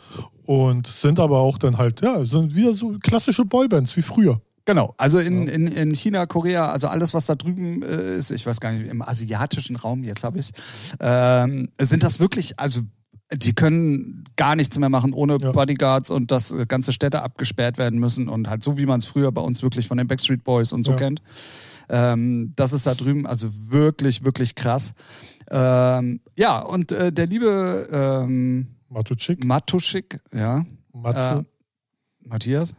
[0.47, 4.41] und sind aber auch dann halt, ja, sind wieder so klassische Boybands wie früher.
[4.67, 8.47] Genau, also in, in, in China, Korea, also alles, was da drüben äh, ist, ich
[8.47, 10.53] weiß gar nicht, im asiatischen Raum, jetzt habe ich
[11.01, 12.81] ähm, sind das wirklich, also
[13.33, 15.53] die können gar nichts mehr machen ohne Ja.
[15.53, 19.07] Bodyguards und dass äh, ganze Städte abgesperrt werden müssen und halt so, wie man es
[19.07, 20.97] früher bei uns wirklich von den Backstreet Boys und so Ja.
[20.99, 21.23] kennt.
[21.89, 24.95] Ähm, das ist da drüben also wirklich, wirklich krass.
[25.51, 31.45] Ähm, ja, und äh, der liebe ähm, Matuschik, Matuschik, ja, äh, Matze,
[32.23, 32.75] Matthias,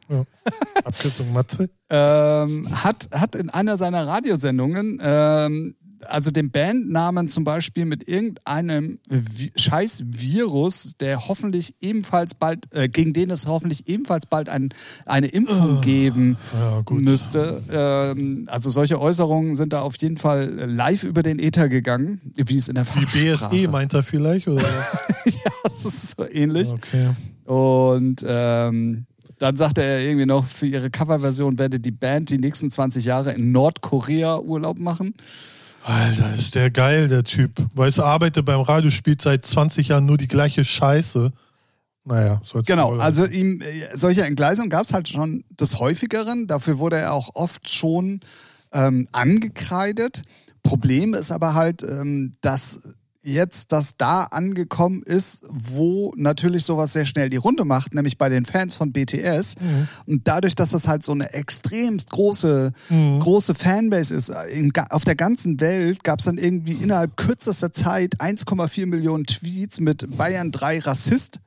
[0.83, 1.69] Abkürzung Matze.
[1.89, 5.75] ähm, hat, hat in einer seiner Radiosendungen ähm,
[6.09, 12.89] also den Bandnamen zum Beispiel mit irgendeinem Vi scheiß Virus, der hoffentlich ebenfalls bald, äh,
[12.89, 14.69] gegen den es hoffentlich ebenfalls bald ein,
[15.05, 17.61] eine Impfung geben Ja, müsste.
[17.71, 22.57] Ähm, also solche Äußerungen sind da auf jeden Fall live über den Äther gegangen, wie
[22.57, 23.55] es in der Die Fachsprache.
[23.55, 24.47] BSE meint er vielleicht?
[24.47, 24.63] Oder?
[25.25, 25.51] ja,
[25.83, 26.71] das ist so ähnlich.
[26.71, 27.09] okay.
[27.45, 29.05] Und ähm,
[29.39, 33.33] dann sagte er irgendwie noch, für ihre Coverversion werde die Band die nächsten 20 Jahre
[33.33, 35.13] in Nordkorea Urlaub machen.
[35.85, 37.51] Alter, ist der geil, der Typ.
[37.75, 41.31] Weißt du, arbeitet beim Radio, spielt seit 20 Jahren nur die gleiche Scheiße.
[42.05, 46.47] Naja, soll's Genau, also ihm äh, solche Entgleisungen gab es halt schon des Häufigeren.
[46.47, 48.21] Dafür wurde er auch oft schon
[48.73, 50.23] ähm, angekreidet.
[50.63, 52.87] Problem ist aber halt, ähm, dass
[53.25, 58.29] jetzt das da angekommen ist, wo natürlich sowas sehr schnell die Runde macht, nämlich bei
[58.29, 59.55] den Fans von BTS.
[59.59, 59.87] Mhm.
[60.05, 62.71] Und dadurch, dass das halt so eine extremst große,
[63.19, 67.73] große Fanbase ist, äh, in, auf der ganzen Welt gab es dann irgendwie innerhalb kürzester
[67.73, 71.39] Zeit 1,4 Millionen Tweets mit Bayern 3 Rassist,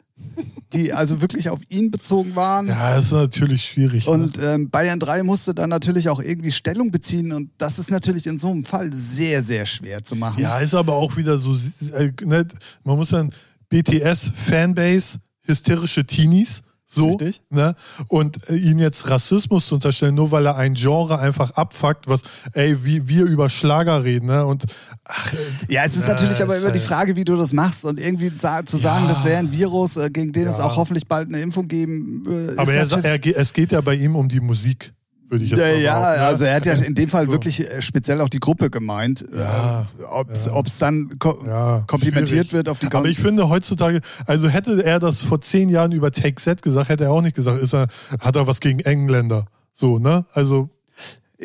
[0.73, 2.69] die also wirklich auf ihn bezogen waren.
[2.69, 4.07] Ja, ist natürlich schwierig.
[4.07, 4.13] ne?
[4.13, 8.27] Und ähm, Bayern 3 musste dann natürlich auch irgendwie Stellung beziehen und das ist natürlich
[8.27, 10.43] in so einem Fall sehr, sehr schwer zu machen.
[10.43, 11.53] Ja, ist aber auch wieder so,
[11.95, 12.47] äh, ne,
[12.85, 13.33] man muss dann
[13.69, 17.43] BTS Fanbase, hysterische Teenies, so, Richtig.
[17.51, 17.75] ne?
[18.09, 22.23] Und äh, ihm jetzt Rassismus zu unterstellen, nur weil er ein Genre einfach abfuckt, was,
[22.55, 24.47] ey, wie wir über Schlager reden, ne?
[24.47, 24.65] Und
[25.05, 25.37] ach, äh,
[25.75, 28.01] Ja, es ist Ja, natürlich aber immer die halt- Frage, wie du das machst und
[28.01, 29.13] irgendwie sa zu sagen, Ja.
[29.13, 30.65] das wäre ein Virus, äh, gegen den es Ja.
[30.65, 34.17] auch hoffentlich bald eine Impfung geben äh, aber er, er, es geht ja bei ihm
[34.17, 34.95] um die Musik,
[35.31, 36.07] würde ich jetzt ja, ja, ne?
[36.27, 37.33] also er hat ja in dem Fall So.
[37.33, 39.25] wirklich äh, speziell auch die Gruppe gemeint.
[39.37, 40.87] Ja, äh, Ob es ja.
[40.87, 42.53] dann ko Ja, komplimentiert schwierig.
[42.53, 46.11] wird auf die Aber ich finde heutzutage, also hätte er das vor zehn Jahren über
[46.13, 47.89] Take Z gesagt, hätte er auch nicht gesagt, ist er,
[48.21, 49.47] hat er was gegen Engländer.
[49.73, 50.25] So, ne?
[50.33, 50.71] Also,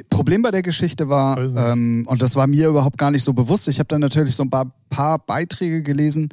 [0.10, 3.68] Problem bei der Geschichte war, ähm, und das war mir überhaupt gar nicht so bewusst,
[3.68, 6.30] ich habe dann natürlich so ein paar, paar Beiträge gelesen.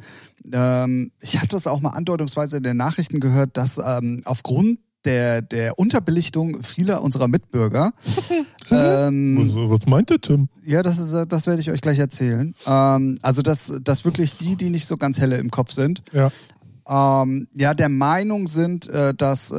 [0.51, 5.41] Ähm, ich hatte es auch mal andeutungsweise in den Nachrichten gehört, dass ähm, aufgrund der,
[5.41, 7.91] der Unterbelichtung vieler unserer Mitbürger,
[8.71, 10.49] ähm, was, was meint der Tim?
[10.65, 12.53] ja, das, ist, das werde ich euch gleich erzählen.
[12.65, 16.31] Ähm, also, dass, dass wirklich die, die nicht so ganz helle im Kopf sind, Ja.
[16.87, 19.55] ähm, ja, der Meinung sind, äh, dass äh,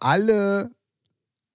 [0.00, 0.70] alle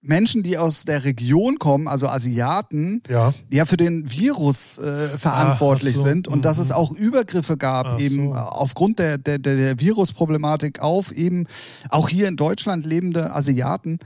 [0.02, 3.34] Menschen, die aus der Region kommen, also Asiaten, Ja.
[3.52, 6.62] ja für den Virus äh, verantwortlich Ach so, sind und dass mhm.
[6.62, 8.34] es auch Übergriffe gab, Ach eben so.
[8.34, 11.46] aufgrund der, der, der Virusproblematik auf eben
[11.90, 13.98] auch hier in Deutschland lebende Asiaten.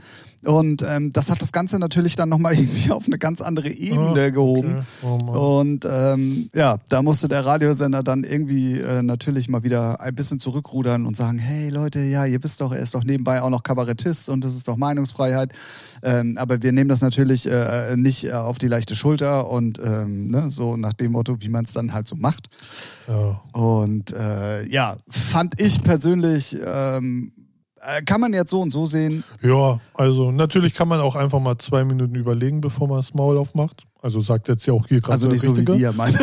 [0.43, 4.25] Und ähm, das hat das Ganze natürlich dann nochmal irgendwie auf eine ganz andere Ebene
[4.25, 4.85] Ah, gehoben.
[5.01, 5.23] okay.
[5.27, 5.59] Oh.
[5.59, 10.39] Und ähm, ja, da musste der Radiosender dann irgendwie äh, natürlich mal wieder ein bisschen
[10.39, 13.63] zurückrudern und sagen, hey Leute, ja, ihr wisst doch, er ist doch nebenbei auch noch
[13.63, 15.51] Kabarettist und das ist doch Meinungsfreiheit.
[16.03, 20.29] Ähm, aber wir nehmen das natürlich äh, nicht äh, auf die leichte Schulter und ähm,
[20.29, 22.47] ne, so nach dem Motto, wie man es dann halt so macht.
[23.07, 23.41] Ja.
[23.53, 27.44] Und äh, ja, fand ich persönlich, ähm, äh,
[28.05, 29.23] kann man jetzt so und so sehen.
[29.41, 33.37] ja, also natürlich kann man auch einfach mal zwei Minuten überlegen, bevor man das Maul
[33.37, 33.83] aufmacht.
[34.01, 36.17] Also sagt jetzt ja auch hier gerade Also nicht so wie wir, meinen.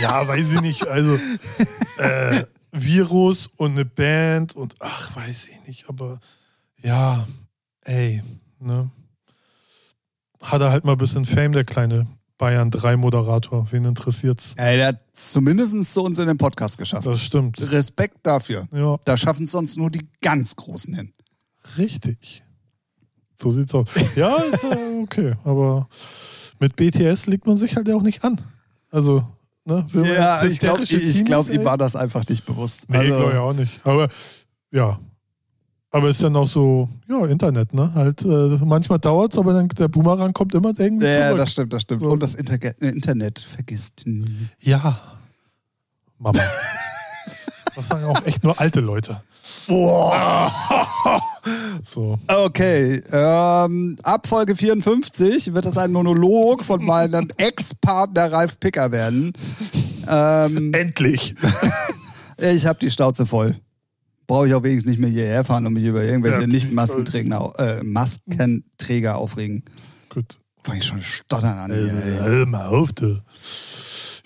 [0.00, 0.86] Ja, weiß ich nicht.
[0.86, 1.18] Also
[1.98, 5.88] äh, Virus und eine Band und ach, weiß ich nicht.
[5.88, 6.20] Aber
[6.82, 7.26] ja,
[7.84, 8.22] ey,
[8.60, 8.90] ne?
[10.40, 12.06] Hat er halt mal ein bisschen Fame, der kleine
[12.38, 13.66] Bayern 3 Moderator.
[13.70, 14.54] Wen interessiert's?
[14.56, 17.06] Ey, der hat zumindest zu uns in den Podcast geschafft.
[17.06, 17.60] Das stimmt.
[17.72, 18.66] Respekt dafür.
[18.72, 21.12] Ja, Da schaffen es sonst nur die ganz Großen hin.
[21.76, 22.44] richtig.
[23.40, 23.88] So sieht's aus.
[24.16, 25.34] Ja, ist äh, okay.
[25.44, 25.88] Aber
[26.58, 28.40] mit BTS legt man sich halt ja auch nicht an.
[28.90, 29.24] Also,
[29.64, 29.86] ne?
[29.92, 30.84] Ja, ich glaube,
[31.24, 32.88] glaub, ihm war das einfach nicht bewusst.
[32.88, 33.80] Nee, Also, glaube ich auch nicht.
[33.86, 34.08] Aber
[34.72, 34.98] ja.
[35.90, 37.90] Aber ist dann auch so, ja, Internet, ne?
[37.94, 41.38] Halt, äh, manchmal dauert es, aber dann der Boomerang kommt immer irgendwie ja, zurück.
[41.38, 42.02] das stimmt, das stimmt.
[42.02, 42.08] So.
[42.08, 44.24] Und das Interge- äh, Internet vergisst nie.
[44.60, 44.98] ja.
[46.18, 46.40] Mama.
[47.76, 49.22] Das sagen auch echt nur alte Leute.
[49.68, 50.52] Boah.
[51.84, 52.18] So.
[52.26, 59.32] Okay, ähm, ab Folge 54 wird das ein Monolog von meinem Ex-Partner Ralf Picker werden.
[60.06, 61.34] Ähm, Endlich.
[62.36, 63.58] ich habe die Schnauze voll.
[64.28, 67.82] Brauche ich auch wenigstens nicht mehr hierher fahren und mich über irgendwelche Ja, Nicht-Maskenträger äh,
[67.82, 69.64] Maskenträger aufregen.
[70.10, 70.38] Gut.
[70.62, 71.72] Fange ich schon stottern an.
[71.72, 72.18] Hier, ey.
[72.20, 73.20] Hör mal auf, du.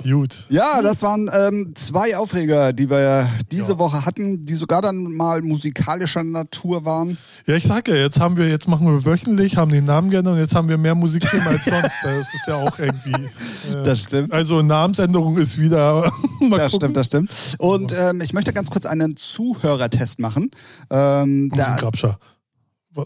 [0.02, 0.46] Gut.
[0.48, 3.78] Ja, das waren ähm, zwei Aufreger, die wir diese Ja.
[3.78, 7.18] Woche hatten, die sogar dann mal musikalischer Natur waren.
[7.46, 10.34] Ja, ich sag ja, jetzt haben wir, jetzt machen wir wöchentlich, haben den Namen geändert
[10.34, 11.92] und jetzt haben wir mehr Musikthemen als sonst.
[12.02, 13.12] Das ist ja auch irgendwie.
[13.76, 14.32] äh, Das stimmt.
[14.32, 16.10] Also Namensänderung ist wieder.
[16.40, 16.86] mal Das gucken.
[16.86, 17.56] stimmt, das stimmt.
[17.58, 20.50] Und ähm, ich möchte ganz kurz einen Zuhörertest machen.
[20.90, 22.18] Ähm, da, Grabscher?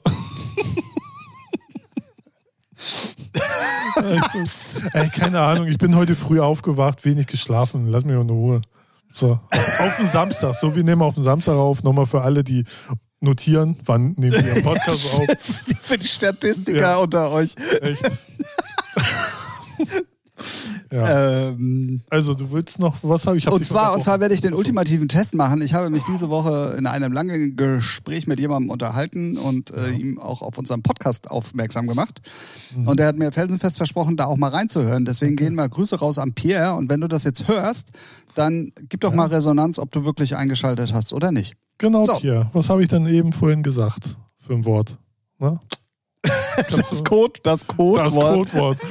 [4.92, 7.88] Ey, keine Ahnung, ich bin heute früh aufgewacht, wenig geschlafen.
[7.88, 8.62] Lass mich in Ruhe.
[9.12, 10.54] So, auf den Samstag.
[10.56, 11.82] So, wir nehmen auf den Samstag auf.
[11.82, 12.64] Nochmal für alle, die
[13.20, 15.26] notieren, wann nehmen wir den Podcast auf.
[15.80, 16.96] für die Statistiker Ja.
[16.96, 17.54] unter euch.
[17.80, 18.04] Echt.
[20.92, 21.48] ja.
[21.48, 23.46] Ähm, Also, du willst noch, was habe ich?
[23.46, 25.62] Hab und zwar, und zwar werde ich den ultimativen Test machen.
[25.62, 30.18] Ich habe mich diese Woche in einem langen Gespräch mit jemandem unterhalten und äh, ihm
[30.18, 32.20] auch auf unserem Podcast aufmerksam gemacht.
[32.76, 32.88] Mhm.
[32.88, 35.04] Und er hat mir felsenfest versprochen, da auch mal reinzuhören.
[35.04, 36.74] Deswegen gehen mal Grüße raus an Pierre.
[36.74, 37.92] Und wenn du das jetzt hörst,
[38.34, 41.54] dann gib doch mal Resonanz, ob du wirklich eingeschaltet hast oder nicht.
[41.78, 42.16] Genau, So.
[42.18, 42.50] Pierre.
[42.52, 44.96] Was habe ich dann eben vorhin gesagt für ein Wort?
[45.38, 45.60] Ne?
[46.70, 48.78] Du- Code, das das Codewort.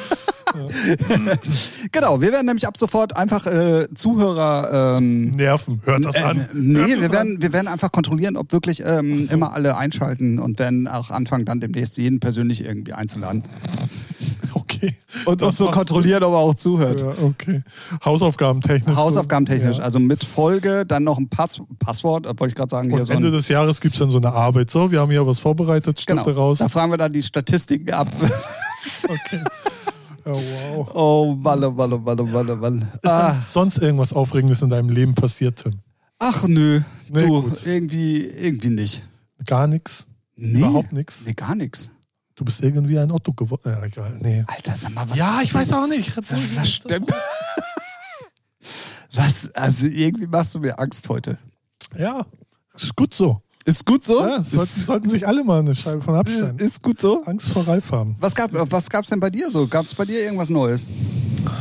[1.91, 4.97] Genau, wir werden nämlich ab sofort einfach äh, Zuhörer.
[4.97, 5.81] Ähm, Nerven.
[5.83, 6.49] Hört das äh, an.
[6.53, 10.39] nee, Hört wir das werden, wir werden einfach kontrollieren, ob wirklich ähm, immer alle einschalten
[10.39, 13.43] und werden auch anfangen, dann demnächst jeden persönlich irgendwie einzuladen.
[14.87, 14.95] Okay.
[15.25, 17.01] Und, und so macht kontrollieren, ob er auch zuhört.
[17.01, 17.63] Ja, okay.
[18.03, 18.95] Hausaufgabentechnisch.
[18.95, 19.83] Hausaufgabentechnisch, Ja.
[19.83, 23.13] also mit Folge, dann noch ein Pass Passwort, wollte ich gerade sagen, hier Und so
[23.13, 24.69] Ende ein, des Jahres gibt es dann so eine Arbeit.
[24.71, 26.59] So, wir haben hier was vorbereitet, Stifte genau, raus.
[26.59, 28.07] da fragen wir dann die Statistiken ab.
[29.03, 29.39] Okay.
[30.25, 30.87] Ja, wow.
[30.93, 32.81] oh Mann, oh Mann, oh Mann, oh oh Mann.
[33.01, 35.79] Ist Ah, sonst irgendwas Aufregendes in deinem Leben passiert, Tim?
[36.19, 37.65] ach nö, Nee, du, gut.
[37.65, 39.03] irgendwie, irgendwie nicht.
[39.45, 40.05] Gar nichts?
[40.35, 41.23] Nee, Überhaupt nichts?
[41.25, 41.89] Nee, gar nichts.
[42.35, 43.71] Du bist irgendwie ein Otto geworden.
[43.71, 44.17] Ja, egal.
[44.21, 44.43] Nee.
[44.47, 46.11] Alter, sag mal, was ja, ich weiß auch nicht.
[46.57, 47.11] Was stimmt?
[49.13, 49.49] Was?
[49.55, 51.37] Also irgendwie machst du mir Angst heute.
[51.97, 52.25] Ja,
[52.75, 53.41] ist gut so.
[53.63, 54.19] Ist gut so?
[54.19, 56.59] Ja, sollten, ist, sollten sich alle mal eine Scheibe von abschneiden.
[56.59, 57.23] ist gut so?
[57.23, 58.15] Angst vor Ralf haben.
[58.19, 59.67] Was gab was gab's denn bei dir so?
[59.67, 60.87] Gab es bei dir irgendwas Neues?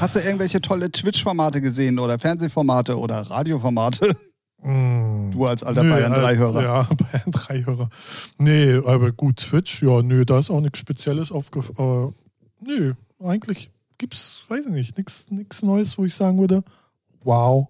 [0.00, 4.16] Hast du irgendwelche tolle Twitch-Formate gesehen oder Fernsehformate oder Radioformate?
[4.64, 5.31] Mm.
[5.33, 6.62] Du als alter Nö, Bayern äh, 3-Hörer.
[6.62, 7.88] Ja, Bayern 3-Hörer.
[8.38, 12.14] Nee, aber gut, Twitch, ja, nö, da ist auch nichts Spezielles aufgefallen.
[12.62, 16.62] Äh, nö, eigentlich gibt's, weiß ich nicht, nichts nix Neues, wo ich sagen würde,
[17.22, 17.68] wow.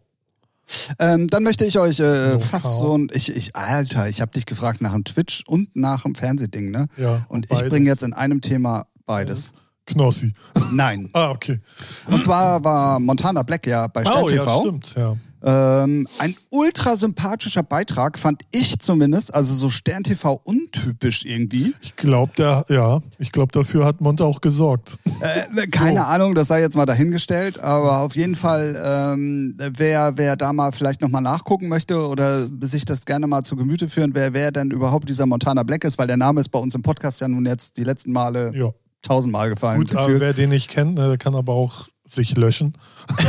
[0.99, 2.81] Ähm, dann möchte ich euch äh, Oh, fast Kau.
[2.81, 3.11] so ein.
[3.13, 6.87] Ich, ich, Alter, ich habe dich gefragt nach dem Twitch und nach dem Fernsehding, ne?
[6.97, 9.53] Ja, Und ich bringe jetzt in einem Thema beides.
[9.87, 10.33] Knossi.
[10.73, 11.11] Nein.
[11.13, 11.61] Ah, okay.
[12.07, 14.61] Und zwar war Montana Black ja bei Stern Oh, ja, TV.
[14.63, 15.17] stimmt, ja.
[15.47, 19.35] Ähm, ein ultra sympathischer Beitrag, fand ich zumindest.
[19.35, 21.75] Also so Stern TV untypisch irgendwie.
[21.83, 24.97] Ich glaube, der, ja, ich glaube, dafür hat Monte auch gesorgt.
[25.21, 26.05] Äh, keine So.
[26.07, 28.81] Ahnung, das sei jetzt mal dahingestellt, aber auf jeden Fall,
[29.15, 33.55] ähm, wer, wer da mal vielleicht nochmal nachgucken möchte oder sich das gerne mal zu
[33.57, 36.59] Gemüte führen, wer, wer denn überhaupt dieser Montana Black ist, weil der Name ist bei
[36.59, 38.71] uns im Podcast ja nun jetzt die letzten Male Ja.
[39.03, 39.79] tausendmal gefallen.
[39.79, 42.73] Gut, aber wer den nicht kennt, ne, der kann aber auch sich löschen.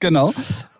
[0.00, 0.32] Genau.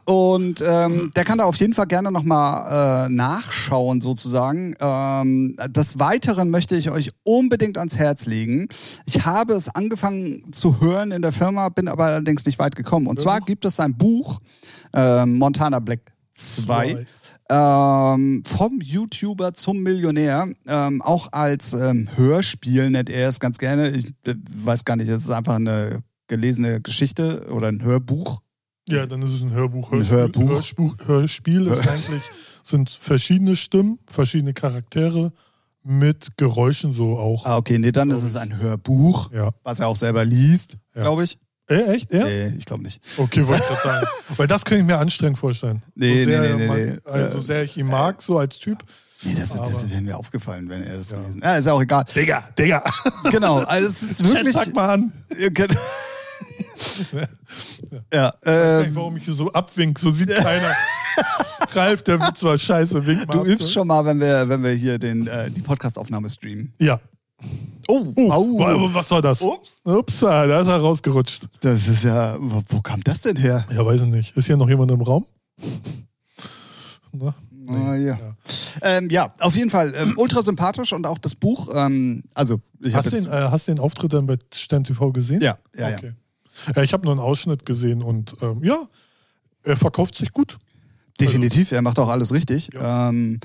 [0.05, 4.75] Und ähm, der kann da auf jeden Fall gerne nochmal äh, nachschauen, sozusagen.
[4.81, 8.69] Ähm, des Weiteren möchte ich euch unbedingt ans Herz legen.
[9.07, 13.07] Ich habe es angefangen zu hören in der Firma, bin aber allerdings nicht weit gekommen.
[13.07, 14.41] Und zwar gibt es ein Buch,
[14.93, 17.07] ähm, Montana Black 2.
[17.51, 23.91] Ähm, vom YouTuber zum Millionär, ähm, auch als ähm, Hörspiel nennt er es ganz gerne.
[23.91, 28.41] Ich äh, weiß gar nicht, es ist einfach eine gelesene Geschichte oder ein Hörbuch.
[28.87, 29.93] Ja, dann ist es ein Hörbuch.
[29.93, 30.49] Ein Hörspiel, Hörbuch.
[30.51, 32.23] Hörspiel, Hörspiel ist eigentlich,
[32.63, 35.33] sind verschiedene Stimmen, verschiedene Charaktere
[35.83, 37.45] mit Geräuschen so auch.
[37.47, 39.51] Ah, okay, nee, dann ist es ein Hörbuch, Ja.
[39.63, 41.03] was er auch selber liest, Ja.
[41.03, 41.39] glaube ich.
[41.67, 42.13] Äh, echt?
[42.13, 42.25] Ja?
[42.25, 43.01] Nee, ich glaube nicht.
[43.17, 44.07] Okay, wollte ich gerade sagen.
[44.37, 45.83] Weil das könnte ich mir anstrengend vorstellen.
[45.95, 46.99] Nee, so nee, nee, er mag- nee, nee.
[47.11, 48.85] Also, so sehr ich ihn mag, so als Typ.
[49.23, 51.17] Nee, das, das wäre mir aufgefallen, wenn er das Ja.
[51.19, 52.05] gelesen Ja, ist ja auch egal.
[52.15, 52.85] Digga, Digga.
[53.31, 54.55] Genau, also es ist Chat, wirklich.
[54.55, 55.13] sag mal an.
[58.13, 60.73] Ja, Ich weiß nicht, ähm, warum ich hier so abwink, so sieht keiner.
[61.75, 64.73] Ralf, der wird zwar scheiße, wink mal du übst schon mal, wenn wir, wenn wir
[64.73, 66.73] hier den, äh, die Podcastaufnahme streamen.
[66.79, 67.01] Ja.
[67.89, 68.59] Oh, Oh, au.
[68.59, 69.43] wa- was war das?
[69.43, 69.81] Ups.
[69.85, 71.47] Ups, da ist er rausgerutscht.
[71.61, 73.67] Das ist ja, wo, kam das denn her?
[73.71, 74.37] Ja, weiß ich nicht.
[74.37, 75.27] Ist hier noch jemand im Raum?
[77.13, 77.35] Na?
[77.69, 78.17] Ah, ja.
[78.17, 78.37] Ja.
[78.83, 81.69] Ähm, ja, auf jeden Fall ähm, ultra sympathisch und auch das Buch.
[81.75, 85.13] Ähm, also, ich habe Hast, den, äh, hast du den Auftritt dann bei Stern TV
[85.13, 85.41] gesehen?
[85.41, 85.97] ja, ja, ja.
[85.97, 86.07] okay.
[86.09, 86.13] ja.
[86.83, 88.89] Ich habe nur einen Ausschnitt gesehen und ähm, ja,
[89.63, 90.59] er verkauft sich gut.
[91.21, 92.71] Definitiv, er macht auch alles richtig.
[92.75, 93.09] Ja.
[93.09, 93.41] Ähm,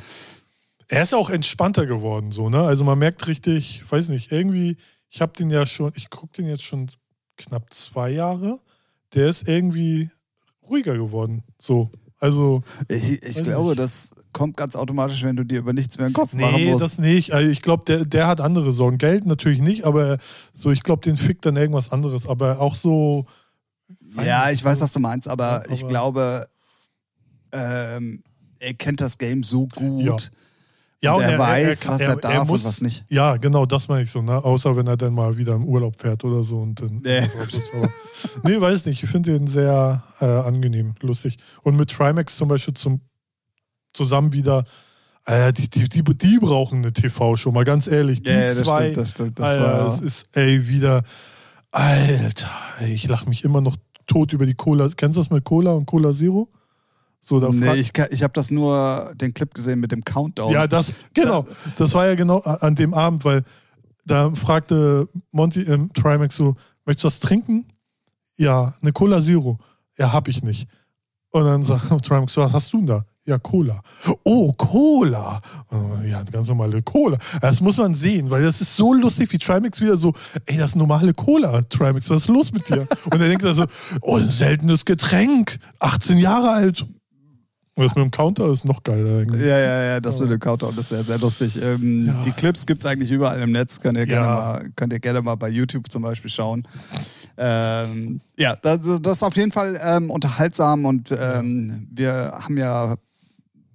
[0.87, 2.63] Er ist auch entspannter geworden, so, ne?
[2.63, 6.47] Also man merkt richtig, weiß nicht, irgendwie, ich habe den ja schon, ich gucke den
[6.47, 6.89] jetzt schon
[7.37, 8.59] knapp zwei Jahre.
[9.13, 10.09] Der ist irgendwie
[10.67, 11.43] ruhiger geworden.
[11.59, 11.91] So.
[12.19, 13.79] Also, ich ich glaube, nicht.
[13.79, 16.83] das kommt ganz automatisch, wenn du dir über nichts mehr im Kopf machen nee, musst.
[16.83, 17.31] das nicht.
[17.33, 18.97] Also ich glaube, der, der hat andere Sorgen.
[18.97, 20.17] Geld natürlich nicht, aber
[20.53, 22.27] so, ich glaube, den fickt dann irgendwas anderes.
[22.27, 23.25] Aber auch so.
[24.21, 26.47] ja, ich weiß, was du meinst, aber, Ja, ich aber- glaube,
[27.51, 28.21] ähm,
[28.59, 30.03] er kennt das Game so gut.
[30.03, 30.17] Ja.
[31.01, 33.05] Ja, und er, weiß, kann- was er, darf muss, und was nicht.
[33.09, 34.43] Ja, genau, das meine ich so, ne?
[34.43, 37.01] Außer wenn er dann mal wieder im Urlaub fährt oder so und dann.
[37.03, 37.25] Nee.
[38.43, 39.01] nee, weiß nicht.
[39.03, 41.37] Ich finde den sehr äh, angenehm, lustig.
[41.63, 42.99] Und mit Trimax zum Beispiel zum,
[43.93, 44.65] zusammen wieder.
[45.25, 48.21] Äh, die, die, die, die brauchen eine TV-Show, mal ganz ehrlich.
[48.23, 48.81] Die Ja, ja, das zwei.
[48.81, 49.39] stimmt, das stimmt.
[49.39, 51.03] Das Alter, war, das ist, ey, wieder.
[51.71, 52.49] Alter,
[52.87, 54.89] ich lache mich immer noch tot über die Cola.
[54.95, 56.49] Kennst du das mit Cola und Cola Zero?
[57.21, 60.51] So, da nee, ich, ich habe das nur den Clip gesehen mit dem Countdown.
[60.51, 61.45] ja, das, genau.
[61.77, 63.43] Das war ja genau an dem Abend, weil
[64.05, 66.55] da fragte Monty im Trimax so,
[66.85, 67.65] möchtest du was trinken?
[68.37, 69.59] Ja, eine Cola Zero.
[69.97, 70.67] Ja, hab ich nicht.
[71.31, 73.05] Und dann sagt Trimax, was hast du denn da?
[73.25, 73.79] Ja, Cola.
[74.23, 75.39] Oh, Cola.
[76.03, 77.19] Ja, ganz normale Cola.
[77.41, 80.13] Das muss man sehen, weil das ist so lustig, wie Trimax wieder so,
[80.47, 82.87] ey, das ist normale Cola, Trimax, was ist los mit dir?
[83.05, 83.65] Und er denkt da so,
[84.01, 86.87] oh, ein seltenes Getränk, 18 Jahre alt.
[87.79, 89.19] Und das mit dem Counter ist noch geiler.
[89.21, 89.41] eigentlich.
[89.41, 91.57] Ja, ja, ja, das mit dem Countdown ist sehr, sehr lustig.
[91.63, 92.21] Ähm, Ja.
[92.23, 93.79] Die Clips gibt es eigentlich überall im Netz.
[93.79, 94.35] Könnt ihr, gerne Ja.
[94.35, 96.67] mal, könnt ihr gerne mal bei YouTube zum Beispiel schauen.
[97.37, 102.95] Ähm, ja, das, das ist auf jeden Fall ähm, unterhaltsam und ähm, wir haben ja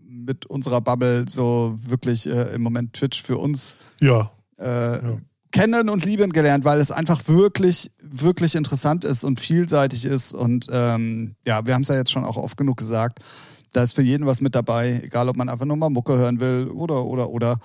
[0.06, 4.64] mit unserer Bubble so wirklich äh, im Moment Twitch für uns Ja, äh,
[5.02, 5.16] Ja.
[5.50, 10.34] kennen und lieben gelernt, weil es einfach wirklich, wirklich interessant ist und vielseitig ist.
[10.34, 13.20] Und ähm, ja, wir haben es ja jetzt schon auch oft genug gesagt.
[13.74, 16.38] Da ist für jeden was mit dabei, egal ob man einfach nur mal Mucke hören
[16.38, 17.58] will oder, oder, oder.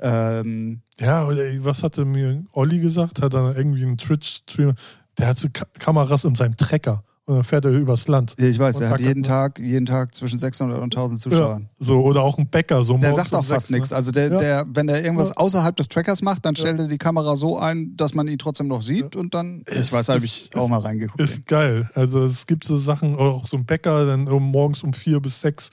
[0.00, 3.22] Ähm, Ja, was hatte mir Olli gesagt?
[3.22, 4.74] Hat er irgendwie einen Twitch-Streamer,
[5.16, 8.34] der hat so Ka Kameras in seinem Trecker und dann fährt er übers Land.
[8.38, 9.26] ich weiß, Und er hat jeden ne?
[9.26, 11.60] Tag, jeden Tag zwischen 600 und 1000 Ja, Zuschauer.
[11.80, 12.84] so, oder auch ein Bäcker.
[12.84, 13.78] So Der sagt auch um fast ne?
[13.78, 13.92] nichts.
[13.92, 14.38] Also der, Ja.
[14.38, 15.36] der, wenn er irgendwas Ja.
[15.38, 18.68] außerhalb des Trackers macht, dann stellt er die Kamera so ein, dass man ihn trotzdem
[18.68, 21.20] noch sieht und dann, ich Es weiß, habe ist- ich auch mal reingeguckt.
[21.20, 21.90] Ist geil.
[21.94, 25.70] Also es gibt so Sachen, auch so ein Bäcker, dann morgens um vier bis sechs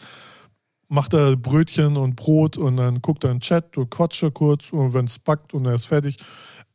[0.89, 4.31] macht er Brötchen und Brot und dann guckt er in den Chat, du quatscht er
[4.31, 6.17] kurz und wenn es backt und er ist fertig.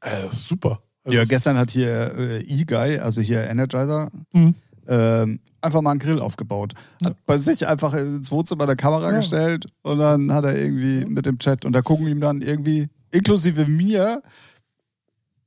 [0.00, 0.80] Äh, super.
[1.04, 4.54] Also, Ja, gestern hat hier äh, E-Guy, also hier Energizer, Mhm.
[4.88, 6.72] Ähm, einfach mal einen Grill aufgebaut.
[7.04, 9.16] Hat bei sich einfach ins Wohnzimmer der Kamera Ja.
[9.18, 12.88] gestellt und dann hat er irgendwie mit dem Chat und da gucken ihm dann irgendwie,
[13.10, 14.22] inklusive mir,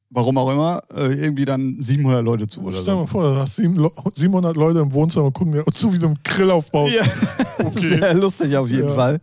[0.10, 2.98] warum auch immer, äh, irgendwie dann 700 Leute zu oder Stell dir so.
[3.00, 6.00] mal vor, du hast sieben Lo- 700 Leute im Wohnzimmer und gucken mir zu, wie
[6.00, 6.94] du einen Grill aufbaust.
[6.94, 7.04] Ja,
[7.66, 7.80] Okay.
[8.00, 8.96] sehr lustig auf jeden Ja.
[8.96, 9.20] Fall.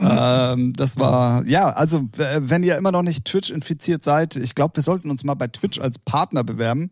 [0.00, 4.76] Ähm, das war, ja, also wenn ihr immer noch nicht Twitch infiziert seid, ich glaube,
[4.76, 6.90] wir sollten uns mal bei Twitch als Partner bewerben.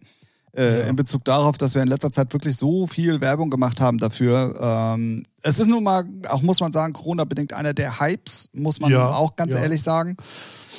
[0.55, 0.87] Äh, Ja.
[0.88, 4.55] In Bezug darauf, dass wir in letzter Zeit wirklich so viel Werbung gemacht haben dafür.
[4.61, 8.91] Ähm, es ist nun mal, auch muss man sagen, Corona-bedingt einer der Hypes, muss man
[8.93, 9.61] Ja, auch ganz ja.
[9.61, 10.17] ehrlich sagen.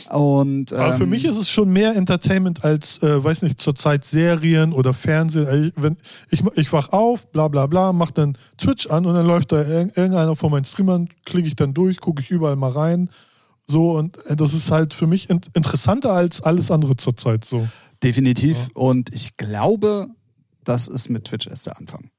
[0.10, 4.06] Und, Aber für ähm, mich ist es schon mehr Entertainment als, äh, weiß nicht, zurzeit
[4.06, 5.48] Serien oder Fernsehen.
[5.48, 5.98] Also Ich, wenn,
[6.30, 9.58] ich, ich wach auf, bla bla bla, mach dann Twitch an und dann läuft da
[9.58, 13.10] irg- irgendeiner von meinen Streamern, klicke ich dann durch, gucke ich überall mal rein.
[13.66, 17.46] So, und äh, das ist halt für mich in, interessanter als alles andere zurzeit.
[17.46, 17.66] So.
[18.04, 18.68] Definitiv.
[18.74, 20.08] Und ich glaube,
[20.64, 22.10] das ist mit Twitch erst der Anfang.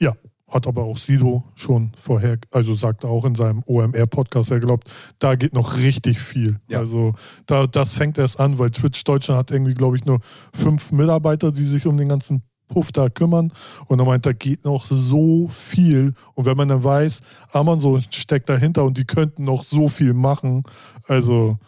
[0.00, 0.14] Ja,
[0.48, 5.36] hat aber auch Sido schon vorher, also sagte auch in seinem OMR-Podcast, er glaubt, da
[5.36, 6.58] geht noch richtig viel.
[6.68, 6.80] Ja.
[6.80, 7.14] Also
[7.46, 10.20] da, das fängt erst an, weil Twitch Deutschland hat irgendwie, glaube ich, nur
[10.52, 13.52] fünf Mitarbeiter, die sich um den ganzen Puff da kümmern.
[13.86, 16.14] Und er meint, da geht noch so viel.
[16.34, 17.20] Und wenn man dann weiß,
[17.52, 20.64] Amazon steckt dahinter und die könnten noch so viel machen,
[21.06, 21.58] also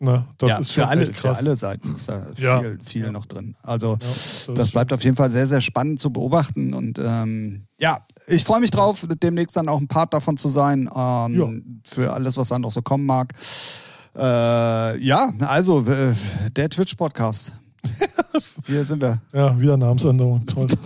[0.00, 2.62] na, das ja, ist für alle, für alle Seiten ist da viel, Ja.
[2.82, 3.12] viel Ja.
[3.12, 3.54] noch drin.
[3.62, 6.74] Also das ist bleibt auf jeden Fall sehr, sehr spannend zu beobachten.
[6.74, 10.90] Und ähm, ja, ich freue mich drauf, demnächst dann auch ein Part davon zu sein,
[10.94, 13.34] ähm, für alles, was dann noch so kommen mag.
[14.16, 16.14] Äh, ja, also äh,
[16.56, 17.58] der Twitch-Podcast.
[18.66, 19.20] Hier sind wir.
[19.32, 20.44] Ja, wieder Namensänderung.
[20.46, 20.66] Toll.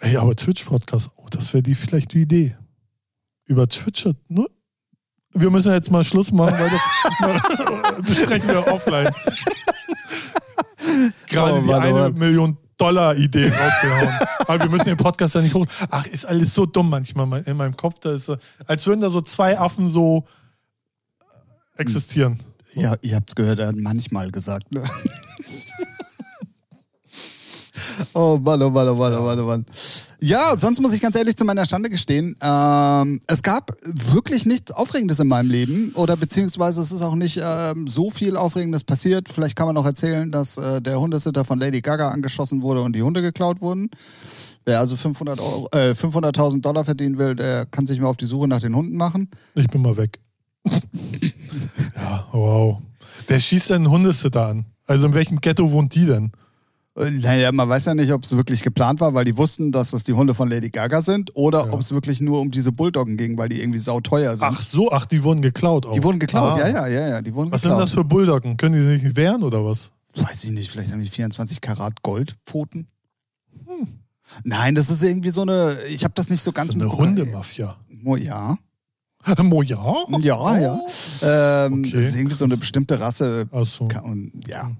[0.00, 2.56] Ey, aber Twitch-Podcast, oh, das wäre die vielleicht die Idee.
[3.46, 4.48] Über Twitch, nur.
[5.34, 9.12] Wir müssen jetzt mal Schluss machen, weil das, besprechen wir offline.
[11.28, 12.14] Gerade Oh die eine Mann.
[12.14, 14.18] Million Dollar Idee rausgehauen.
[14.46, 15.66] Aber wir müssen den Podcast ja nicht hoch.
[15.90, 17.98] Ach, ist alles so dumm manchmal in meinem Kopf.
[18.00, 18.30] Da ist,
[18.66, 20.24] als würden da so zwei Affen so
[21.76, 22.40] existieren.
[22.74, 24.70] Ja, ihr habt's gehört, er hat manchmal gesagt.
[24.72, 24.82] Ne?
[28.14, 29.66] Oh Mann, oh Mann, oh Mann, oh Mann, oh Mann.
[30.20, 34.72] Ja, sonst muss ich ganz ehrlich zu meiner Stande gestehen, ähm, es gab wirklich nichts
[34.72, 39.28] Aufregendes in meinem Leben oder beziehungsweise es ist auch nicht ähm, so viel Aufregendes passiert.
[39.28, 42.96] Vielleicht kann man noch erzählen, dass äh, der Hundesitter von Lady Gaga angeschossen wurde und
[42.96, 43.90] die Hunde geklaut wurden.
[44.64, 48.26] Wer also 500 Euro, äh, 500.000 Dollar verdienen will, der kann sich mal auf die
[48.26, 49.30] Suche nach den Hunden machen.
[49.54, 50.18] Ich bin mal weg.
[50.66, 52.78] ja, wow.
[53.28, 54.66] Wer schießt denn einen Hundesitter an?
[54.86, 56.32] Also in welchem Ghetto wohnt die denn?
[56.98, 60.02] Naja, man weiß ja nicht, ob es wirklich geplant war, weil die wussten, dass das
[60.04, 61.72] die Hunde von Lady Gaga sind, oder Ja.
[61.72, 64.46] ob es wirklich nur um diese Bulldoggen ging, weil die irgendwie sauteuer sind.
[64.46, 65.92] Ach so, ach, die wurden geklaut auch.
[65.92, 66.58] die wurden geklaut, Ah.
[66.58, 67.82] ja, ja, ja, ja, die wurden Was sind geklaut.
[67.88, 68.56] das für Bulldoggen?
[68.56, 69.92] Können die sich nicht wehren oder was?
[70.16, 72.88] Weiß ich nicht, vielleicht haben die 24 Karat Goldpfoten.
[74.44, 76.92] Nein, das ist irgendwie so eine, ich habe das nicht so ganz so eine.
[76.92, 77.76] Hundemafia.
[78.02, 78.56] Ja,
[79.42, 79.96] Moja?
[80.20, 80.80] ja, ja.
[81.66, 81.90] Ähm, Okay.
[81.92, 83.46] Das ist irgendwie so eine bestimmte Rasse.
[83.52, 83.88] Ach so.
[84.02, 84.70] Und ja,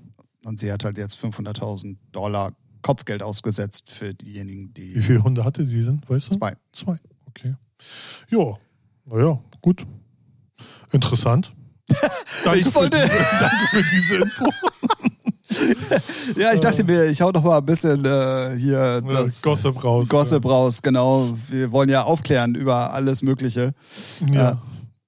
[0.49, 5.45] und sie hat halt jetzt 500.000 Dollar Kopfgeld ausgesetzt für diejenigen, Wie die viele Hunde
[5.45, 6.01] hatte die denn?
[6.09, 6.39] Weißt du?
[6.39, 6.55] zwei.
[6.73, 6.99] Zwei.
[7.27, 7.55] Okay.
[8.31, 8.57] Ja,
[9.05, 9.87] naja, gut.
[10.93, 11.53] Interessant.
[12.45, 14.45] Danke, Ich wollte- für diese, danke für diese Info.
[16.37, 20.07] Ja, ich dachte mir, ich hau doch mal ein bisschen äh, hier das Gossip raus.
[20.09, 21.35] Gossip raus, genau.
[21.49, 23.73] Wir wollen ja aufklären über alles Mögliche.
[24.31, 24.61] Ja.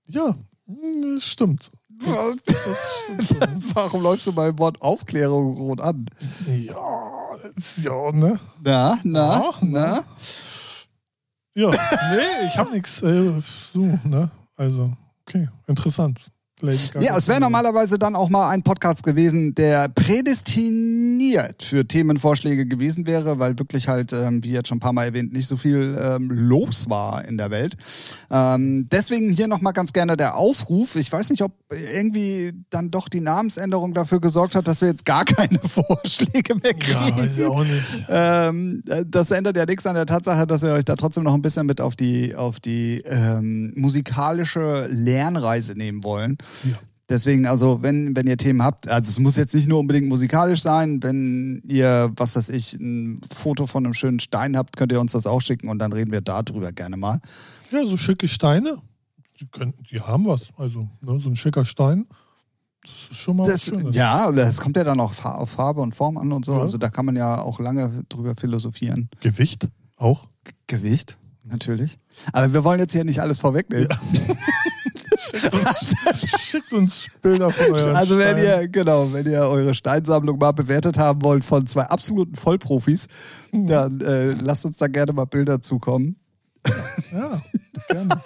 [0.06, 0.34] Ja,
[0.66, 1.70] hm, das stimmt.
[3.74, 6.06] Warum läufst du beim Wort Aufklärung rot an?
[6.48, 8.40] Ja, ist ja, ne?
[8.62, 10.04] Na, na, Ja, na?
[11.54, 13.02] Ja, nee, ich hab nichts.
[13.02, 14.30] Äh, so, ne?
[14.56, 14.92] Also,
[15.26, 16.20] okay, interessant.
[17.00, 23.06] Ja, es wäre normalerweise dann auch mal ein Podcast gewesen, der prädestiniert für Themenvorschläge gewesen
[23.06, 25.98] wäre, weil wirklich halt, ähm, wie jetzt schon ein paar Mal erwähnt, nicht so viel
[26.00, 27.76] ähm, los war in der Welt.
[28.30, 30.96] Ähm, deswegen hier nochmal ganz gerne der Aufruf.
[30.96, 31.52] Ich weiß nicht, ob
[31.94, 36.72] irgendwie dann doch die Namensänderung dafür gesorgt hat, dass wir jetzt gar keine Vorschläge mehr
[36.74, 37.18] Ja, kriegen.
[37.18, 38.04] weiß ich auch nicht.
[38.08, 41.34] Ähm, äh, das ändert ja nichts an der Tatsache, dass wir euch da trotzdem noch
[41.34, 46.38] ein bisschen mit auf die, auf die ähm, musikalische Lernreise nehmen wollen.
[46.64, 46.76] Ja.
[47.08, 50.62] Deswegen, also, wenn, wenn ihr Themen habt, also es muss jetzt nicht nur unbedingt musikalisch
[50.62, 55.00] sein, wenn ihr, was weiß ich, ein Foto von einem schönen Stein habt, könnt ihr
[55.00, 57.18] uns das auch schicken und dann reden wir darüber gerne mal.
[57.72, 58.78] Ja, so schicke Steine,
[59.40, 60.50] die, können, die haben was.
[60.56, 62.06] Also, ne, so ein schicker Stein,
[62.82, 63.96] das ist schon mal was Das, Schönes.
[63.96, 66.54] ja, das kommt ja dann auch auf Farbe und Form an und so.
[66.54, 66.60] Ja.
[66.60, 69.08] Also da kann man ja auch lange drüber philosophieren.
[69.20, 70.26] Gewicht auch.
[70.68, 71.98] Gewicht, natürlich.
[72.32, 73.88] Aber wir wollen jetzt hier nicht alles vorwegnehmen.
[76.38, 78.62] Schickt uns Bilder von euren Also wenn Steinen.
[78.62, 83.06] ihr, genau, wenn ihr eure Steinsammlung mal bewertet haben wollt von zwei absoluten Vollprofis,
[83.52, 83.66] Mhm.
[83.66, 86.16] dann äh, lasst uns da gerne mal Bilder zukommen.
[87.12, 87.42] Ja,
[87.88, 88.20] gerne.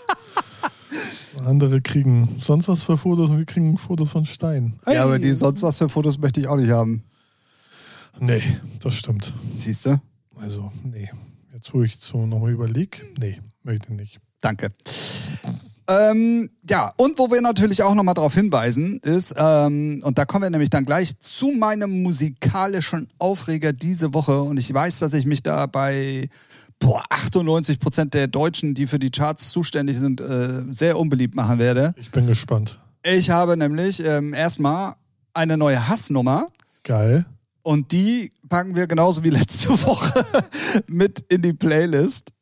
[1.46, 4.78] Andere kriegen sonst was für Fotos und wir kriegen Fotos von Steinen.
[4.86, 7.02] Ja, aber die sonst was für Fotos möchte ich auch nicht haben.
[8.20, 8.42] Nee,
[8.80, 9.34] das stimmt.
[9.58, 10.00] Siehst du?
[10.36, 11.10] Also, nee.
[11.52, 14.20] Jetzt, wo ich so nochmal überlege, nee, möchte ich nicht.
[14.40, 14.68] Danke.
[15.86, 20.44] Ähm, ja, und wo wir natürlich auch nochmal darauf hinweisen, ist, ähm, und da kommen
[20.44, 24.40] wir nämlich dann gleich zu meinem musikalischen Aufreger diese Woche.
[24.40, 26.28] Und ich weiß, dass ich mich da bei
[26.78, 31.58] boah, 98 Prozent der Deutschen, die für die Charts zuständig sind, äh, sehr unbeliebt machen
[31.58, 31.92] werde.
[31.96, 32.78] Ich bin gespannt.
[33.02, 34.94] Ich habe nämlich ähm, erstmal
[35.34, 36.46] eine neue Hassnummer.
[36.82, 37.26] Geil.
[37.62, 40.24] Und die packen wir genauso wie letzte Woche
[40.86, 42.32] mit in die Playlist.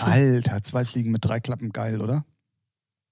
[0.00, 2.24] Alter, zwei Fliegen mit drei Klappen, geil, oder?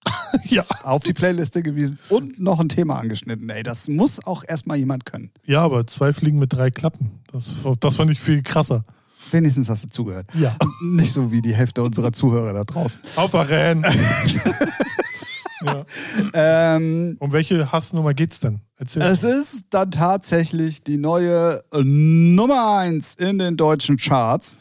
[0.44, 0.64] Ja.
[0.82, 3.48] Auf die Playliste gewiesen und noch ein Thema angeschnitten.
[3.50, 5.30] Ey, das muss auch erstmal jemand können.
[5.44, 7.20] Ja, aber zwei Fliegen mit drei Klappen.
[7.32, 8.84] Das, das fand ich viel krasser.
[9.30, 10.26] Wenigstens hast du zugehört.
[10.34, 10.56] Ja.
[10.82, 13.00] Nicht so wie die Hälfte unserer Zuhörer da draußen.
[13.16, 13.84] Aufwachen!
[15.64, 15.84] ja.
[16.32, 18.60] Ähm, Um welche Hassnummer geht's denn?
[18.78, 19.02] Erzähl.
[19.02, 24.56] es ist dann tatsächlich die neue Nummer eins in den deutschen Charts.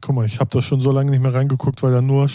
[0.00, 2.28] Guck mal, ich habe da schon so lange nicht mehr reingeguckt, weil da nur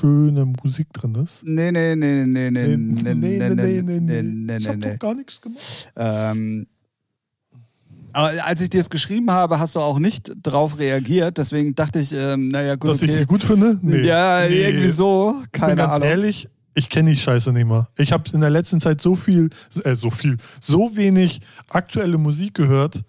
[0.00, 1.42] schöne Musik drin ist.
[1.44, 4.92] Nee, nee, nee, nee, nee, nee, nee, nee, nee, nee, nee, Ich nee, hab nee.
[4.92, 5.92] doch gar nichts gemacht.
[5.96, 6.66] Ähm,
[8.12, 11.36] aber als ich dir es geschrieben habe, hast du auch nicht drauf reagiert.
[11.36, 13.18] Deswegen dachte ich, ähm, naja, gut, Dass ich okay.
[13.20, 13.78] sie gut finde?
[13.82, 14.02] Nee.
[14.06, 14.68] Ja, Nee.
[14.68, 15.34] irgendwie so.
[15.44, 16.08] Ich bin Keine ganz Ahnung.
[16.08, 17.86] ehrlich, ich kenne die Scheiße nicht mehr.
[17.98, 19.50] Ich habe in der letzten Zeit so viel,
[19.84, 23.00] äh, so viel, so wenig aktuelle Musik gehört,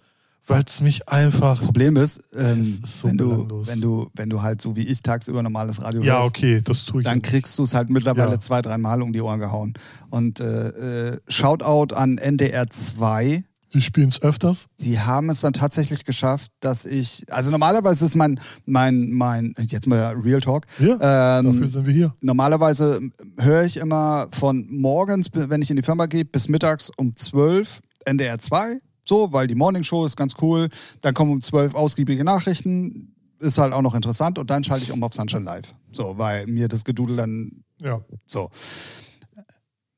[0.48, 1.50] Weil es mich einfach.
[1.50, 4.82] Das Problem ist, ähm, ist so wenn, du, wenn, du, wenn du halt so wie
[4.86, 7.04] ich tagsüber normales Radio Ja, hörst, okay, das tue ich.
[7.04, 7.26] dann nicht.
[7.26, 8.40] kriegst du es halt mittlerweile Ja.
[8.40, 9.74] zwei, dreimal um die Ohren gehauen.
[10.10, 13.44] Und äh, äh, Shoutout an NDR 2.
[13.74, 14.64] Die spielen es öfters.
[14.78, 19.86] Die haben es dann tatsächlich geschafft, dass ich, also normalerweise ist mein, mein, mein, jetzt
[19.86, 22.14] mal Real Talk, Ja, ähm, dafür sind wir hier.
[22.22, 23.00] Normalerweise
[23.38, 27.80] höre ich immer von morgens, wenn ich in die Firma gehe, bis mittags um 12
[28.06, 28.78] NDR 2.
[29.08, 30.68] So, weil die Morning Show ist ganz cool.
[31.00, 33.14] Dann kommen um 12 ausgiebige Nachrichten.
[33.40, 34.38] Ist halt auch noch interessant.
[34.38, 35.74] Und dann schalte ich um auf Sunshine Live.
[35.92, 38.00] So, weil mir das Gedudel dann Ja.
[38.26, 38.50] so.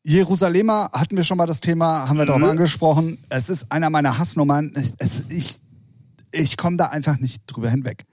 [0.03, 3.19] Jerusalemer hatten wir schon mal das Thema, haben wir darauf angesprochen.
[3.29, 4.73] Es ist einer meiner Hassnummern.
[4.99, 5.61] Es, ich
[6.33, 8.05] ich komme da einfach nicht drüber hinweg.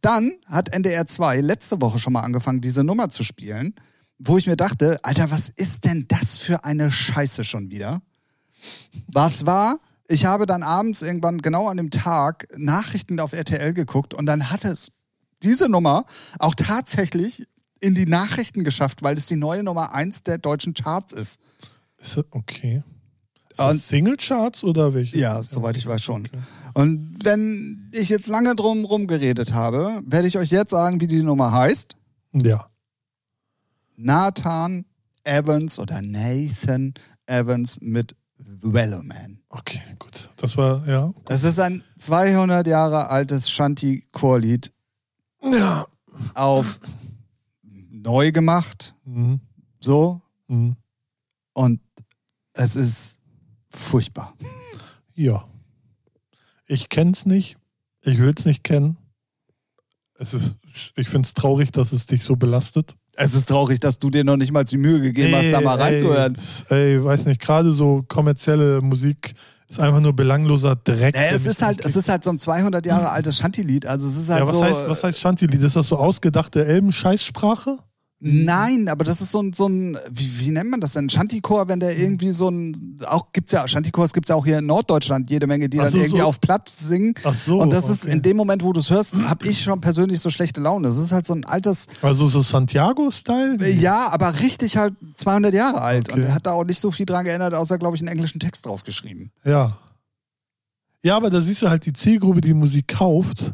[0.00, 3.74] Dann hat NDR 2 letzte Woche schon mal angefangen, diese Nummer zu spielen,
[4.18, 8.02] wo ich mir dachte, Alter, was ist denn das für eine Scheiße schon wieder?
[9.08, 9.80] Was war?
[10.08, 14.50] Ich habe dann abends irgendwann genau an dem Tag Nachrichten auf RTL geguckt und dann
[14.50, 14.92] hat es
[15.42, 16.04] diese Nummer
[16.38, 17.46] auch tatsächlich
[17.80, 21.40] in die Nachrichten geschafft, weil es die neue Nummer 1 der deutschen Charts ist.
[21.98, 22.82] Ist das okay?
[23.50, 25.18] Ist Und- das Singlecharts oder welche?
[25.18, 26.26] Ja, soweit ich weiß schon.
[26.26, 26.38] Okay.
[26.74, 31.22] Und wenn ich jetzt lange drum rumgeredet habe, werde ich euch jetzt sagen, wie die
[31.22, 31.96] Nummer heißt.
[32.32, 32.68] Ja.
[33.96, 34.84] Nathan
[35.24, 36.94] Evans oder Nathan
[37.26, 39.40] Evans mit Velloman.
[39.58, 40.28] Okay, gut.
[40.36, 41.12] Das war, ja.
[41.26, 44.72] Das ist ein 200 Jahre altes Shanty-Chorlied
[45.42, 45.86] Ja.
[46.34, 46.80] auf
[47.62, 49.40] neu gemacht, Mhm.
[49.80, 50.20] so.
[50.48, 50.76] Mhm.
[51.54, 51.80] Und
[52.52, 53.18] es ist
[53.70, 54.34] furchtbar.
[55.14, 55.46] Ja.
[56.66, 57.56] Ich kenn's nicht.
[58.02, 58.96] Ich will's nicht kennen.
[60.18, 60.56] Es ist,
[60.96, 62.95] ich find's traurig, dass es dich so belastet.
[63.16, 65.76] Es ist traurig, dass du dir noch nicht mal die Mühe gegeben hast, da mal
[65.76, 66.36] reinzuhören.
[66.68, 69.34] Ey, ey, weiß nicht, gerade so kommerzielle Musik
[69.68, 71.14] ist einfach nur belangloser Dreck.
[71.14, 73.86] Naja, es ist halt, es ist halt so ein 200 Jahre altes Shanty-Lied.
[73.86, 74.64] Also es ist halt ja, was, so.
[74.64, 75.62] heißt, was heißt Shanti-Lied?
[75.62, 77.78] Ist das so ausgedachte Elben-Scheißsprache?
[78.18, 81.10] Nein, aber das ist so ein, so ein wie, wie nennt man das denn?
[81.10, 84.64] Shantychor, wenn der irgendwie so ein, auch gibt's ja, Shantychors gibt's ja auch hier in
[84.66, 86.24] Norddeutschland jede Menge, die Ach dann so, irgendwie so.
[86.24, 87.12] auf Platt singen.
[87.24, 87.60] Ach so.
[87.60, 88.12] Und das ist okay.
[88.12, 90.88] in dem Moment, wo du es hörst, habe ich schon persönlich so schlechte Laune.
[90.88, 93.68] Es ist halt so ein altes, Also so Santiago-Style?
[93.70, 96.08] ja, aber richtig halt 200 Jahre alt.
[96.08, 96.28] Und Okay.
[96.28, 98.64] er hat da auch nicht so viel dran geändert, außer, glaube ich, einen englischen Text
[98.64, 99.30] draufgeschrieben.
[99.44, 99.76] Ja.
[101.02, 103.52] Ja, aber da siehst du halt die Zielgruppe, die Musik kauft,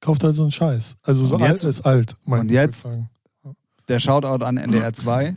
[0.00, 0.96] kauft halt so einen Scheiß.
[1.04, 2.16] Also so Und alt ist alt.
[2.24, 3.08] mein und ich jetzt- sagen.
[3.88, 5.36] Der Shoutout an NDR 2.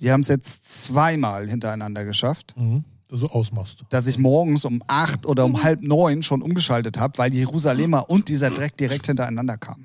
[0.00, 2.54] Die haben es jetzt zweimal hintereinander geschafft.
[2.56, 2.84] Mhm.
[3.08, 3.82] Dass du ausmachst.
[3.90, 8.28] dass ich morgens um acht oder um halb neun schon umgeschaltet habe, weil Jerusalemer und
[8.30, 9.84] dieser Dreck direkt hintereinander kamen.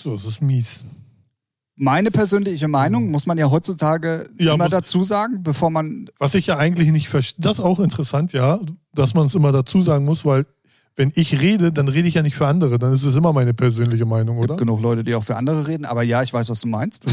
[0.00, 0.84] So, das ist mies.
[1.76, 6.08] Meine persönliche Meinung muss man ja heutzutage Ja, immer muss- dazu sagen, bevor man.
[6.18, 8.58] Was ich ja eigentlich nicht verstehe, das ist auch interessant, ja,
[8.94, 10.46] dass man es immer dazu sagen muss, weil
[11.00, 13.54] wenn ich rede, dann rede ich ja nicht für andere, dann ist es immer meine
[13.54, 14.56] persönliche Meinung, oder?
[14.56, 17.04] Genug Leute, die auch für andere reden, aber ja, ich weiß, was du meinst.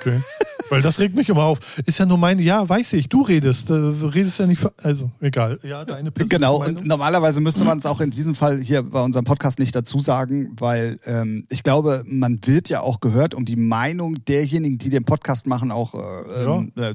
[0.00, 0.20] Okay.
[0.70, 1.58] Weil das regt mich immer auf.
[1.86, 3.68] Ist ja nur meine, ja, weiß ich, du redest.
[3.70, 5.58] äh, Du redest ja nicht für, also, egal.
[5.62, 6.76] Ja, deine persönliche Genau, Meinung.
[6.78, 9.98] und normalerweise müsste man es auch in diesem Fall hier bei unserem Podcast nicht dazu
[9.98, 14.88] sagen, weil ähm, ich glaube, man wird ja auch gehört, um die Meinung derjenigen, die
[14.90, 16.94] den Podcast machen, auch äh, ähm, äh,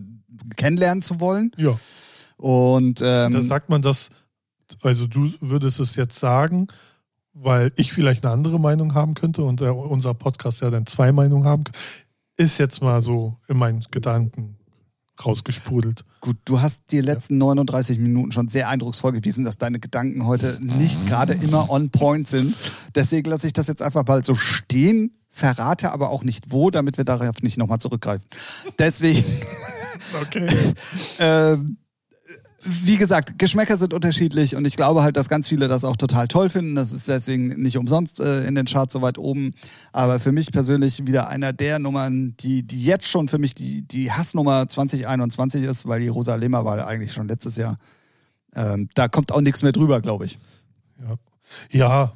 [0.57, 1.51] kennenlernen zu wollen.
[1.55, 1.77] Ja,
[2.37, 4.09] Und ähm, da sagt man das,
[4.81, 6.67] also du würdest es jetzt sagen,
[7.33, 11.11] weil ich vielleicht eine andere Meinung haben könnte und der, unser Podcast ja dann zwei
[11.11, 11.79] Meinungen haben könnte.
[12.37, 14.57] Ist jetzt mal so in meinen Gedanken
[15.23, 16.03] rausgesprudelt.
[16.19, 20.57] Gut, du hast die letzten 39 Minuten schon sehr eindrucksvoll gewiesen, dass deine Gedanken heute
[20.61, 22.55] nicht gerade immer on point sind.
[22.95, 26.97] Deswegen lasse ich das jetzt einfach mal so stehen, verrate aber auch nicht wo, damit
[26.97, 28.27] wir darauf nicht nochmal zurückgreifen.
[28.79, 29.23] Deswegen,
[30.21, 30.73] Okay.
[31.19, 31.77] ähm,
[32.63, 36.27] wie gesagt, Geschmäcker sind unterschiedlich und ich glaube halt, dass ganz viele das auch total
[36.27, 36.75] toll finden.
[36.75, 39.51] Das ist deswegen nicht umsonst äh, in den Charts so weit oben.
[39.91, 43.81] Aber für mich persönlich wieder einer der Nummern, die, die jetzt schon für mich die,
[43.81, 47.77] die Hassnummer 2021 ist, weil Jerusalemer war eigentlich schon letztes Jahr.
[48.53, 50.37] Ähm, da kommt auch nichts mehr drüber, glaube ich.
[50.99, 51.15] Ja,
[51.71, 52.13] ja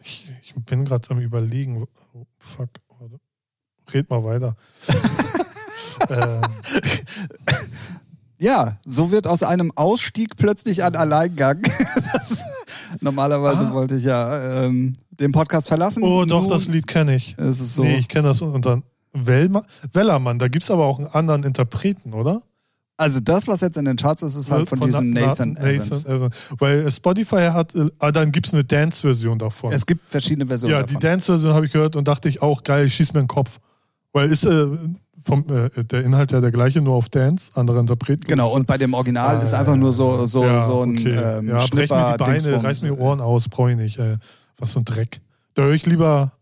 [0.00, 1.86] ich, ich bin gerade am überlegen.
[2.14, 2.70] Oh, fuck.
[3.92, 4.56] Red mal weiter.
[6.10, 6.42] ähm,
[8.38, 11.62] Ja, so wird aus einem Ausstieg plötzlich ein Alleingang.
[12.12, 12.42] das,
[13.00, 13.72] normalerweise Ah.
[13.72, 16.02] wollte ich ja ähm, den Podcast verlassen.
[16.02, 17.36] oh, doch, Nun das Lied kenne ich.
[17.38, 17.82] ist es so.
[17.82, 18.82] Nee, ich kenne das unter
[19.12, 20.38] Wellma Wellermann.
[20.38, 22.42] Da gibt es aber auch einen anderen Interpreten, oder?
[22.96, 26.04] Also das, was jetzt in den Charts ist, ist halt von, diesem Na- Nathan, Evans.
[26.04, 26.34] Evans.
[26.58, 29.72] Weil Spotify hat, äh, ah, dann gibt es eine Dance-Version davon.
[29.72, 31.00] Es gibt verschiedene Versionen ja, die davon.
[31.00, 33.60] Dance-Version habe ich gehört und dachte ich auch, geil, ich schieß mir den Kopf.
[34.12, 34.66] Weil ist, äh,
[35.24, 38.26] vom, äh, der Inhalt ja der gleiche, nur auf Dance, anderer Interpret.
[38.26, 41.14] Genau, und bei dem Original Ah, ist einfach nur so, so, ja, so ein okay.
[41.38, 43.98] ähm, ja, brech mir die Beine, reiß mir die Ohren aus, brauche ich nicht.
[43.98, 44.16] Ey.
[44.58, 45.20] Was für ein Dreck.
[45.54, 46.32] Da höre ich lieber,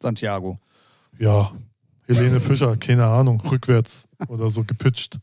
[0.00, 0.58] Santiago.
[1.18, 1.50] ja,
[2.06, 5.18] Helene Fischer, keine Ahnung, rückwärts oder so gepitcht.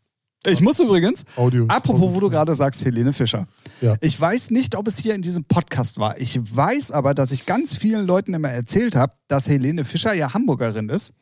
[0.45, 1.65] Ich muss übrigens, Audio.
[1.69, 3.47] apropos, wo du Audio- gerade sagst, Helene Fischer.
[3.79, 3.95] Ja.
[4.01, 6.19] Ich weiß nicht, ob es hier in diesem Podcast war.
[6.19, 10.33] Ich weiß aber, dass ich ganz vielen Leuten immer erzählt habe, dass Helene Fischer ja
[10.33, 11.13] Hamburgerin ist.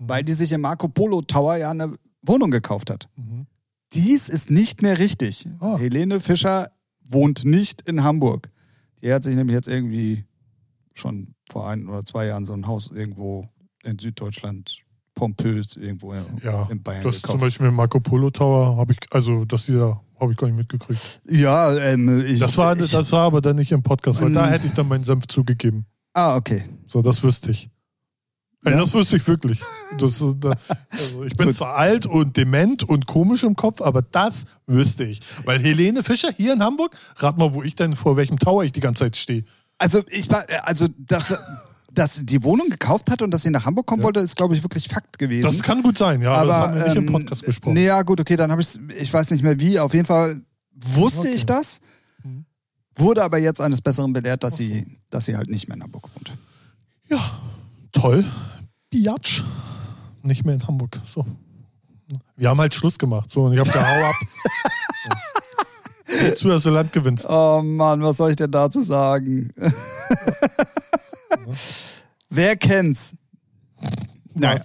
[0.00, 3.08] Weil die sich im Marco Polo Tower ja eine Wohnung gekauft hat.
[3.16, 3.46] Mhm.
[3.92, 5.46] Dies ist nicht mehr richtig.
[5.60, 5.76] Ah.
[5.78, 6.70] Helene Fischer
[7.08, 8.50] wohnt nicht in Hamburg.
[9.02, 10.24] Die hat sich nämlich jetzt irgendwie
[10.94, 13.48] schon vor ein oder zwei Jahren so ein Haus irgendwo
[13.82, 14.82] in Süddeutschland,
[15.14, 17.40] pompös, irgendwo Ja, in Bayern das zum gekauft.
[17.40, 20.56] Beispiel im Marco Polo Tower habe ich, also dass die da, habe ich gar nicht
[20.56, 21.20] mitgekriegt.
[21.28, 24.46] Ja, ähm, ich, Das war, ich, das war aber dann nicht im Podcast, weil da
[24.46, 24.50] Mm.
[24.50, 25.86] hätte ich dann meinen Senf zugegeben.
[26.12, 26.64] Ah, okay.
[26.86, 27.70] So, das wüsste ich.
[28.64, 28.72] Ja?
[28.80, 29.62] Das wüsste ich wirklich.
[29.98, 30.52] Das, da-
[30.90, 35.20] also ich bin zwar alt und dement und komisch im Kopf, aber das wüsste ich.
[35.44, 38.72] Weil Helene Fischer hier in Hamburg, rat mal, wo ich denn vor welchem Tower ich
[38.72, 39.44] die ganze Zeit stehe.
[39.78, 41.38] Also ich war, also dass,
[41.90, 44.06] dass sie die Wohnung gekauft hat und dass sie nach Hamburg kommen Ja.
[44.06, 45.44] wollte, ist glaube ich wirklich Fakt gewesen.
[45.44, 47.74] Das kann gut sein, ja, aber, das haben wir nicht im ähm, Podcast besprochen.
[47.74, 50.42] Nee, ja gut, okay, dann habe ich ich weiß nicht mehr wie, auf jeden Fall
[50.74, 51.32] wusste Okay.
[51.34, 51.80] ich das,
[52.22, 52.44] Mhm.
[52.94, 54.64] wurde aber jetzt eines Besseren belehrt, dass so.
[54.64, 56.30] sie, dass sie halt nicht mehr in Hamburg wohnt.
[57.08, 57.18] Ja,
[57.92, 58.24] toll.
[58.90, 59.42] Biatsch.
[60.22, 61.00] Nicht mehr in Hamburg.
[61.04, 61.24] So.
[62.36, 63.30] Wir haben halt Schluss gemacht.
[63.30, 64.14] So, und ich habe gesagt, hau ab.
[66.36, 67.24] Zu, dass du Land gewinnst.
[67.28, 69.52] Oh Mann, was soll ich denn dazu sagen?
[72.28, 73.14] Wer kennt's?
[74.34, 74.60] Naja,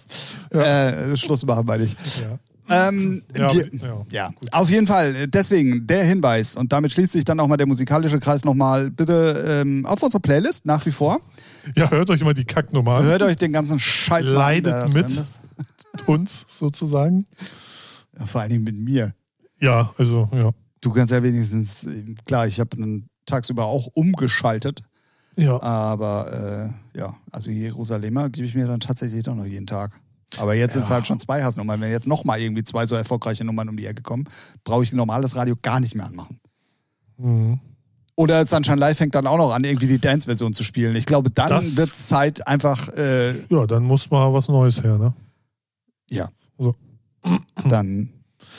[0.53, 0.89] Ja.
[0.89, 1.93] äh, Schluss machen meine ich.
[2.21, 2.37] Ja.
[2.69, 5.27] Ähm, Ja, die, ja, ja, auf jeden Fall.
[5.27, 9.61] Deswegen der Hinweis und damit schließt sich dann auch mal der musikalische Kreis nochmal bitte
[9.63, 11.19] ähm, auf unsere Playlist nach wie vor.
[11.75, 13.03] ja, hört euch immer die Kacknummer an.
[13.05, 15.23] Hört euch den ganzen Scheiß mal an, Leidet mit.
[16.07, 17.25] Uns sozusagen.
[18.17, 19.13] Ja, vor allen Dingen mit mir.
[19.59, 20.51] Ja, also, ja.
[20.81, 21.87] Du kannst ja wenigstens,
[22.25, 24.81] klar, ich habe dann tagsüber auch umgeschaltet,
[25.35, 29.99] Ja, aber äh, ja, also Jerusalemer gebe ich mir dann tatsächlich doch noch jeden Tag.
[30.39, 30.95] Aber jetzt sind es Ja.
[30.95, 31.79] halt schon zwei Hassnummern.
[31.81, 34.25] Wenn jetzt nochmal irgendwie zwei so erfolgreiche Nummern um die Ecke kommen,
[34.63, 36.39] brauche ich normales Radio gar nicht mehr anmachen.
[37.17, 37.59] mhm.
[38.17, 40.95] Oder Sunshine Live fängt dann auch noch an, irgendwie die Dance-Version zu spielen.
[40.95, 44.97] Ich glaube, dann wird es Zeit, einfach, äh, ja dann muss mal was Neues her,
[44.97, 45.13] ne?
[46.09, 46.29] ja.
[46.57, 46.73] So.
[47.69, 48.09] Dann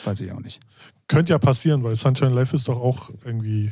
[0.03, 0.59] weiß ich auch nicht.
[1.07, 3.71] Könnte ja passieren, weil Sunshine Live ist doch auch irgendwie,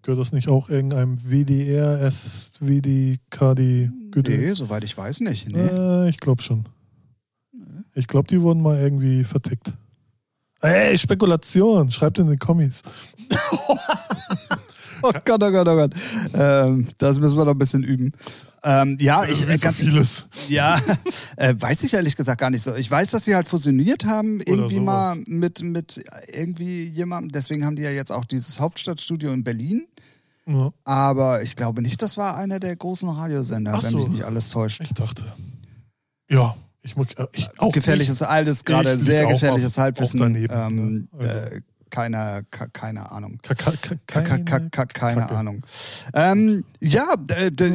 [0.00, 5.48] gehört das nicht auch irgendeinem WDR, SWD, KD, Nee, soweit ich weiß nicht.
[5.50, 5.58] Nee.
[5.58, 6.64] Äh, ich glaube schon.
[7.96, 9.72] Ich glaube, die wurden mal irgendwie vertickt.
[10.60, 12.82] Ey, Spekulation, schreibt in den Kommis.
[15.02, 15.92] Oh Gott, oh Gott, oh Gott.
[16.32, 18.12] Ähm, das müssen wir noch ein bisschen üben.
[18.64, 20.26] Ähm, ja, ich äh, so ganz vieles.
[20.48, 20.80] Ja,
[21.36, 22.74] äh, weiß ich ehrlich gesagt gar nicht so.
[22.74, 27.30] Ich weiß, dass sie halt fusioniert haben, irgendwie mal mit, mit irgendwie jemandem.
[27.30, 29.86] Deswegen haben die ja jetzt auch dieses Hauptstadtstudio in Berlin.
[30.46, 33.98] Ja, Aber ich glaube nicht, das war einer der großen Radiosender, Ach wenn so.
[33.98, 34.80] mich nicht alles täuscht.
[34.80, 35.24] ich dachte.
[36.30, 36.56] Ja,
[36.86, 38.22] ich äh, Ich, auch gefährliches
[38.64, 40.18] gerade ich lieg sehr auch gefährliches Halbwissen.
[40.20, 41.28] daneben, ähm, ja.
[41.28, 41.54] Also.
[41.56, 43.38] äh, keine, ke- keine Ahnung.
[44.92, 45.30] Keine.
[45.30, 45.62] Ahnung.
[46.14, 47.06] Ähm, ja,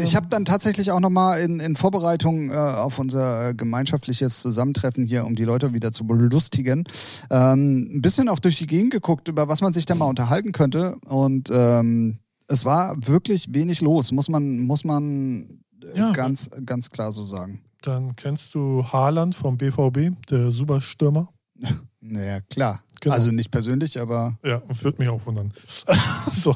[0.03, 5.05] ich habe dann tatsächlich auch nochmal in, in Vorbereitung äh, auf unser äh, gemeinschaftliches Zusammentreffen
[5.05, 6.83] hier, um die Leute wieder zu belustigen,
[7.29, 10.51] ähm, ein bisschen auch durch die Gegend geguckt, über was man sich da mal unterhalten
[10.51, 10.97] könnte.
[11.07, 15.61] Und ähm, es war wirklich wenig los, muss man, muss man
[15.95, 16.11] äh, Ja.
[16.11, 17.61] ganz, ganz klar so sagen.
[17.81, 21.29] Dann kennst du Haaland vom BVB, der Superstürmer.
[22.03, 22.81] Naja, klar.
[22.99, 23.13] Genau.
[23.13, 25.53] Also nicht persönlich, aber Ja, würde mich auch wundern.
[26.31, 26.55] so.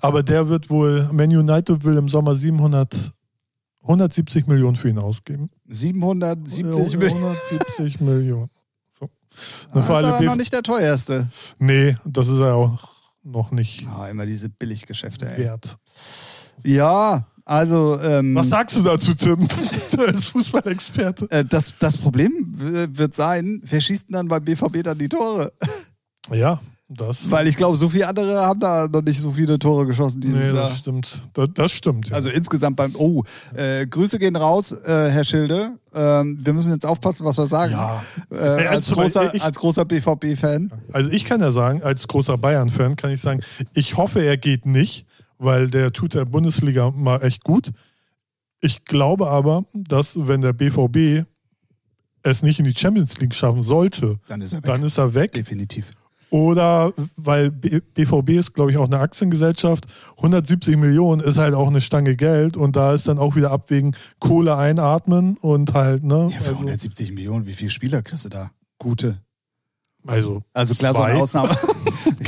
[0.00, 2.94] Aber der wird wohl, Man United will im Sommer 700,
[3.82, 5.50] 170 Millionen für ihn ausgeben.
[5.68, 6.64] 770
[6.96, 7.36] Millionen.
[7.36, 8.50] 170 Millionen.
[8.90, 9.10] So.
[9.74, 11.28] Das Na, ist aber noch nicht der teuerste.
[11.58, 12.88] nee, das ist er auch
[13.22, 15.38] noch nicht Ah, immer diese Billiggeschäfte, ey.
[15.44, 15.76] wert.
[16.62, 19.46] Ja, also ähm, Was sagst du dazu, Tim?
[19.92, 21.30] du als Fußballexperte.
[21.30, 25.52] äh, das, das Problem wird sein, wer schießt denn dann beim BVB dann die Tore?
[26.32, 27.30] Ja, das.
[27.30, 30.36] Weil ich glaube, so viele andere haben da noch nicht so viele Tore geschossen dieses
[30.38, 30.68] nee, Jahr.
[30.68, 31.22] das stimmt.
[31.34, 32.08] Das, das stimmt.
[32.08, 32.16] Ja.
[32.16, 32.96] Also insgesamt beim.
[32.96, 33.22] Oh,
[33.54, 35.78] äh, Grüße gehen raus, äh, Herr Schilde.
[35.94, 37.70] Ähm, wir müssen jetzt aufpassen, was wir sagen.
[37.74, 38.02] ja.
[38.32, 40.72] Äh, Ey, als, Beispiel, großer, ich- als großer BVB-Fan.
[40.92, 43.40] Also ich kann ja sagen, als großer Bayern-Fan kann ich sagen,
[43.74, 45.06] ich hoffe, er geht nicht,
[45.38, 47.70] weil der tut der Bundesliga mal echt gut.
[48.60, 51.26] Ich glaube aber, dass wenn der BVB
[52.22, 54.64] es nicht in die Champions League schaffen sollte, Dann ist er weg.
[54.64, 55.32] dann ist er weg.
[55.32, 55.92] Definitiv.
[56.30, 59.86] Oder weil BVB ist, glaube ich, auch eine Aktiengesellschaft.
[60.16, 63.94] 170 Millionen ist halt auch eine Stange Geld und da ist dann auch wieder abwägen,
[64.18, 66.28] Kohle einatmen und halt, ne?
[66.32, 68.50] Ja, für also, 170 Millionen, wie viele Spieler kriegst du da?
[68.78, 69.20] gute.
[70.06, 71.10] Also, Also klar, so zwei.
[71.10, 71.50] eine Ausnahme.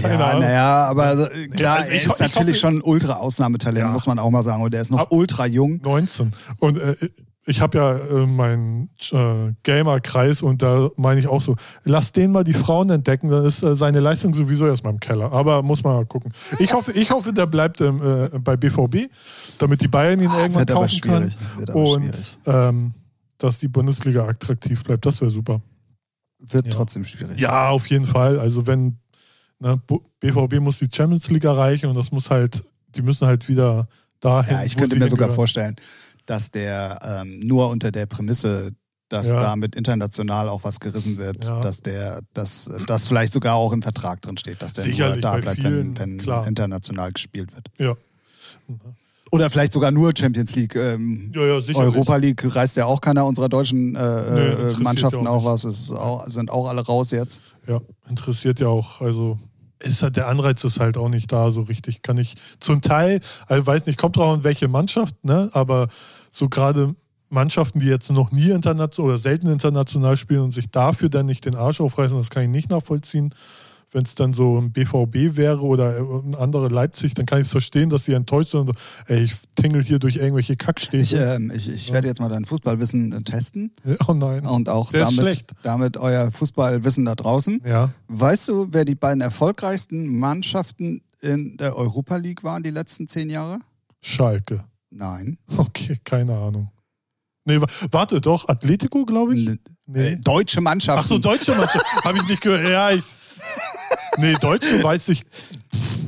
[0.03, 3.89] Ja, naja, aber klar, also ich er ist ich natürlich hoffe- schon ein Ultra-Ausnahmetalent, Ja.
[3.93, 4.63] muss man auch mal sagen.
[4.63, 5.81] Und der ist noch Ab- ultra jung.
[5.83, 6.33] 19.
[6.59, 6.95] Und äh,
[7.47, 12.31] ich habe ja äh, meinen äh, Gamer-Kreis und da meine ich auch so, lass den
[12.33, 15.33] mal die Frauen entdecken, dann ist äh, seine Leistung sowieso erstmal im Keller.
[15.33, 16.33] Aber muss man mal gucken.
[16.59, 18.01] Ich hoffe, ich hoffe der bleibt ähm,
[18.33, 19.11] äh, bei BVB,
[19.59, 22.13] damit die Bayern ihn irgendwann Ah, aber kaufen aber Und
[22.47, 22.93] ähm,
[23.39, 25.61] dass die Bundesliga attraktiv bleibt, das wäre super.
[26.39, 26.73] Wird ja.
[26.73, 27.41] trotzdem schwierig.
[27.41, 28.39] Ja, auf jeden Fall.
[28.39, 28.99] Also wenn
[29.59, 29.81] ne,
[30.21, 32.63] BVB muss die Champions League erreichen und das muss halt,
[32.95, 33.89] die müssen halt wieder
[34.21, 34.55] dahin.
[34.55, 35.77] Ja, ich könnte mir sogar vorstellen,
[36.27, 38.73] dass der ähm, nur unter der Prämisse,
[39.09, 39.41] dass Ja.
[39.41, 41.61] damit international auch was gerissen wird, Ja.
[41.61, 45.23] dass der, dass das vielleicht sogar auch im Vertrag drin steht, dass der nur Sicherlich,
[45.23, 47.69] da bei bleibt, vielen, wenn, wenn international gespielt wird.
[47.79, 47.97] Ja.
[49.31, 50.75] Oder vielleicht sogar nur Champions League.
[50.75, 51.77] Ähm, Ja, ja.
[51.77, 55.45] Europa League reißt ja auch keiner unserer deutschen äh, äh, interessiert Mannschaften ja auch auch
[55.45, 55.65] was.
[55.65, 57.41] Es auch, sind auch alle raus jetzt.
[57.67, 59.01] Ja, interessiert ja auch.
[59.01, 59.39] Also
[59.81, 62.03] ist halt, der Anreiz ist halt auch nicht da so richtig.
[62.03, 65.51] Kann ich zum Teil, also weiß nicht, kommt drauf an, welche Mannschaft, ne?
[65.53, 65.89] Aber
[66.33, 66.95] so gerade
[67.31, 71.45] Mannschaften, die jetzt noch nie international oder selten international spielen und sich dafür dann nicht
[71.45, 73.35] den Arsch aufreißen, das kann ich nicht nachvollziehen.
[73.91, 77.53] Wenn es dann so ein BVB wäre oder ein anderer Leipzig, dann kann ich es
[77.53, 78.73] verstehen, dass sie enttäuscht sind und so,
[79.07, 81.17] ey, ich tingel hier durch irgendwelche Ich, Kackstädte.
[81.17, 83.73] ähm, ich, ich werde jetzt mal dein Fußballwissen äh, testen
[84.07, 84.45] oh nein.
[84.47, 85.53] und auch Der ist damit, schlecht.
[85.63, 87.63] damit euer Fußballwissen da draußen.
[87.67, 87.91] Ja.
[88.09, 93.31] Weißt du, wer die beiden erfolgreichsten Mannschaften in der Europa League waren die letzten zehn
[93.31, 93.59] Jahre?
[94.03, 94.65] Schalke.
[94.91, 95.39] Nein.
[95.57, 96.71] Okay, keine Ahnung.
[97.47, 99.49] Nee, wa- warte, doch, Atletico, glaube ich?
[99.87, 99.99] Nee.
[100.01, 101.03] äh, Deutsche Mannschaften.
[101.03, 101.85] Ach so, deutsche Mannschaft.
[102.05, 102.69] Habe ich nicht gehört.
[102.69, 103.03] Ja, ich.
[104.19, 105.25] Nee, deutsche weiß ich.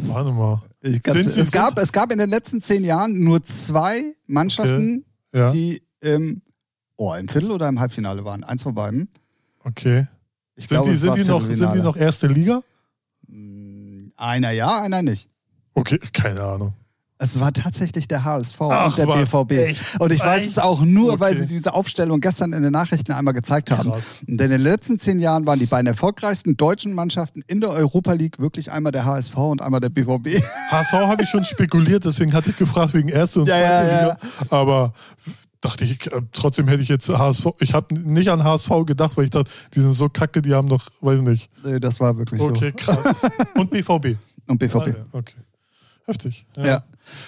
[0.06, 0.62] Warte mal.
[0.82, 5.04] Ich Sind es, gab, sind- es gab in den letzten zehn Jahren nur zwei Mannschaften,
[5.32, 6.42] Ja, die im,
[6.96, 8.44] oh, im Viertel oder im Halbfinale waren.
[8.44, 9.08] Eins von beiden.
[9.64, 10.06] okay.
[10.56, 12.62] Ich Sind, glaube, die, sind, die noch, sind die noch erste Liga?
[13.28, 15.28] Mm, Einer ja, einer nicht.
[15.74, 16.74] Okay, keine Ahnung.
[17.22, 19.30] Es war tatsächlich der HSV Ach, und der was?
[19.30, 19.52] BVB.
[19.52, 20.00] Echt?
[20.00, 21.42] Und ich weiß es auch nur, weil Okay.
[21.42, 23.90] sie diese Aufstellung gestern in den Nachrichten einmal gezeigt haben.
[23.90, 24.20] Krass.
[24.26, 28.14] Und in den letzten zehn Jahren waren die beiden erfolgreichsten deutschen Mannschaften in der Europa
[28.14, 30.42] League wirklich einmal der HSV und einmal der BVB.
[30.70, 33.82] HSV habe ich schon spekuliert, deswegen hatte ich gefragt wegen erste und Ja, zweite ja,
[33.92, 34.00] ja.
[34.12, 34.16] Liga.
[34.48, 34.94] Aber
[35.60, 37.48] dachte ich, äh, trotzdem hätte ich jetzt HSV.
[37.58, 40.70] Ich habe nicht an HSV gedacht, weil ich dachte, die sind so kacke, die haben
[40.70, 41.50] doch, weiß nicht.
[41.62, 43.14] Nee, Das war wirklich Okay, krass.
[43.56, 44.06] Und BVB.
[44.16, 44.52] so.
[44.52, 44.74] Und BVB.
[44.76, 45.34] Ah, ja, okay.
[46.10, 46.44] Heftig.
[46.56, 46.82] Ja,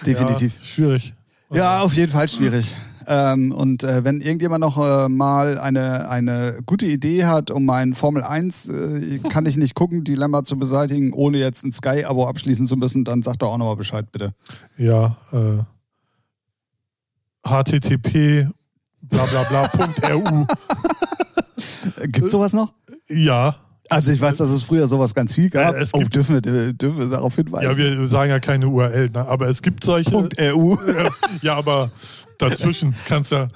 [0.05, 0.55] definitiv.
[0.59, 1.15] Ja, schwierig.
[1.53, 2.75] Ja, auf jeden Fall schwierig.
[3.07, 7.95] Ähm, und äh, wenn irgendjemand noch äh, mal eine, eine gute Idee hat, um mein
[7.95, 12.67] Formel 1 äh, kann ich nicht gucken, Dilemma zu beseitigen, ohne jetzt ein Sky-Abo abschließen
[12.67, 14.33] zu müssen, dann sagt er auch nochmal Bescheid, bitte.
[14.77, 15.17] Ja,
[17.47, 18.15] http.
[18.15, 18.47] Äh,
[22.09, 22.73] Gibt's sowas noch?
[23.09, 23.57] Ja.
[23.89, 25.75] Also ich weiß, dass es früher sowas ganz viel gab.
[25.75, 27.71] Es oh, gibt- dürfen wir, äh, dürfen wir darauf hinweisen?
[27.71, 29.27] Ja, wir sagen ja keine URL, ne?
[29.27, 30.11] aber es gibt solche.
[30.11, 30.77] Punkt EU.
[31.43, 31.91] ja, aber
[32.39, 33.49] dazwischen kannst du.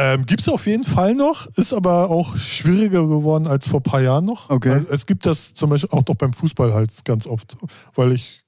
[0.00, 3.82] Ähm, Gibt es auf jeden Fall noch, ist aber auch schwieriger geworden als vor ein
[3.82, 4.48] paar Jahren noch.
[4.48, 4.82] Okay.
[4.90, 7.56] Es gibt das zum Beispiel auch noch beim Fußball halt ganz oft,
[7.96, 8.44] weil ich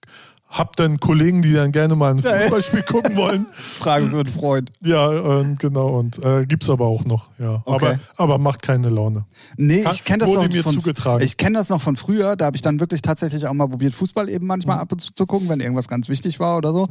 [0.50, 2.40] habe dann Kollegen, die dann gerne mal ein Ja, ja.
[2.42, 3.46] Fußballspiel gucken wollen.
[3.52, 4.72] Fragen für einen Freund.
[4.82, 5.98] Ja, ähm, genau.
[5.98, 7.62] Und äh, gibt es aber auch noch, ja.
[7.64, 7.96] Okay.
[8.16, 9.24] Aber, aber macht keine Laune.
[9.56, 11.24] Nee, ich kenne das noch von zugetragen.
[11.24, 13.94] Ich kenne das noch von früher, da habe ich dann wirklich tatsächlich auch mal probiert,
[13.94, 14.82] Fußball eben manchmal Mhm.
[14.82, 16.88] ab und zu zu gucken, wenn irgendwas ganz wichtig war oder so.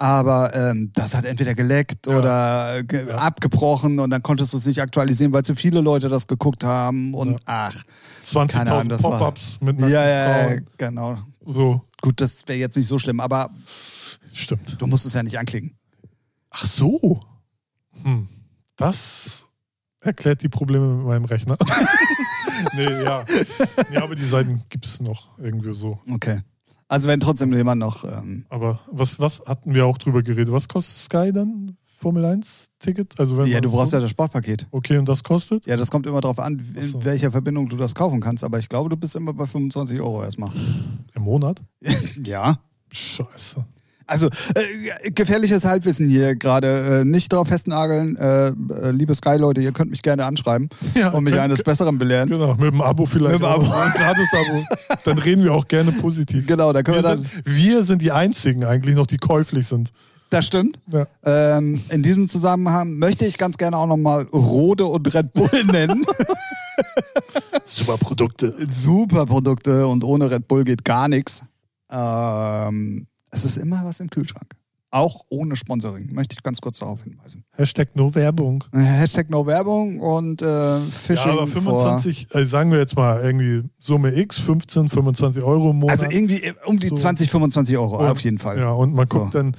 [0.00, 2.18] Aber ähm, das hat entweder geleckt Ja.
[2.18, 3.16] oder ge Ja.
[3.16, 7.14] abgebrochen und dann konntest du es nicht aktualisieren, weil zu viele Leute das geguckt haben
[7.14, 7.36] und Ja.
[7.46, 7.72] ach,
[8.32, 10.66] Keine Ahnung, 20.000 das war- Pop-Ups mit ja, nackten ja, ja, Frauen.
[10.78, 11.18] genau.
[11.46, 13.50] So, Gut, das wäre jetzt nicht so schlimm, aber
[14.32, 14.80] stimmt.
[14.80, 15.76] du musst es ja nicht anklicken.
[16.50, 17.20] Ach so.
[18.02, 18.28] Hm.
[18.76, 19.44] Das
[20.00, 21.56] erklärt die Probleme mit meinem Rechner.
[22.74, 23.24] nee, ja.
[23.92, 26.00] Ja, aber die Seiten gibt es noch irgendwie so.
[26.10, 26.40] Okay.
[26.86, 30.52] Also wenn trotzdem jemand noch, ähm, Aber was, was hatten wir auch drüber geredet?
[30.52, 31.76] Was kostet Sky dann?
[32.00, 33.18] Formel 1 Ticket?
[33.18, 34.04] Also wenn ja, du brauchst ja guckt?
[34.04, 34.66] das Sportpaket.
[34.70, 35.66] Okay, und das kostet?
[35.66, 37.04] Ja, das kommt immer darauf an, in so.
[37.04, 38.44] welcher Verbindung du das kaufen kannst.
[38.44, 40.50] Aber ich glaube, du bist immer bei 25 Euro erstmal.
[41.14, 41.60] Im Monat?
[42.24, 42.58] ja.
[42.92, 43.64] Scheiße.
[44.06, 47.00] Also, äh, gefährliches Halbwissen hier gerade.
[47.00, 48.16] Äh, nicht drauf festnageln.
[48.16, 51.98] Äh, äh, liebe Sky-Leute, ihr könnt mich gerne anschreiben Ja, und mich könnt- eines Besseren
[51.98, 52.28] belehren.
[52.28, 53.34] Genau, mit dem Abo vielleicht.
[53.34, 53.46] Mit dem.
[53.52, 53.64] Abo.
[53.64, 54.64] Ein Gratis-Abo.
[55.04, 56.46] Dann reden wir auch gerne positiv.
[56.46, 57.24] Genau, da können Wir wir dann.
[57.24, 59.90] sind, wir sind die Einzigen eigentlich noch, die käuflich sind.
[60.30, 60.78] Das stimmt.
[60.92, 61.06] Ja.
[61.24, 66.04] Ähm, in diesem Zusammenhang möchte ich ganz gerne auch nochmal Rode und Red Bull nennen.
[67.64, 68.54] Super Produkte.
[68.68, 71.44] Super Produkte und ohne Red Bull geht gar nichts.
[71.90, 74.52] Ähm, es ist immer was im Kühlschrank.
[74.90, 77.44] Auch ohne Sponsoring, möchte ich ganz kurz darauf hinweisen.
[77.52, 78.64] Hashtag no Werbung.
[78.72, 83.68] Hashtag no Werbung und äh, Fishing Ja, aber 25, also sagen wir jetzt mal irgendwie
[83.80, 85.90] Summe X, 15, 25 Euro im vor.
[85.90, 85.98] Monat.
[86.02, 86.96] Also irgendwie um die So.
[86.96, 88.58] 20, 25 Euro, Und- auf jeden Fall.
[88.58, 89.38] Ja, und man guckt So.
[89.38, 89.54] dann.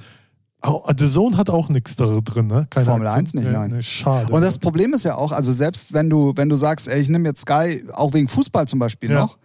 [0.96, 2.66] The Zone hat auch nichts da drin, ne?
[2.70, 3.24] Keine Formel Aktien.
[3.26, 3.70] 1 nicht, Nee, nein.
[3.70, 4.30] Nee, schade.
[4.32, 7.08] Und das Problem ist ja auch, also selbst wenn du, wenn du sagst, ey, ich
[7.08, 9.20] nehme jetzt Sky, auch wegen Fußball zum Beispiel Ja.
[9.20, 9.38] noch,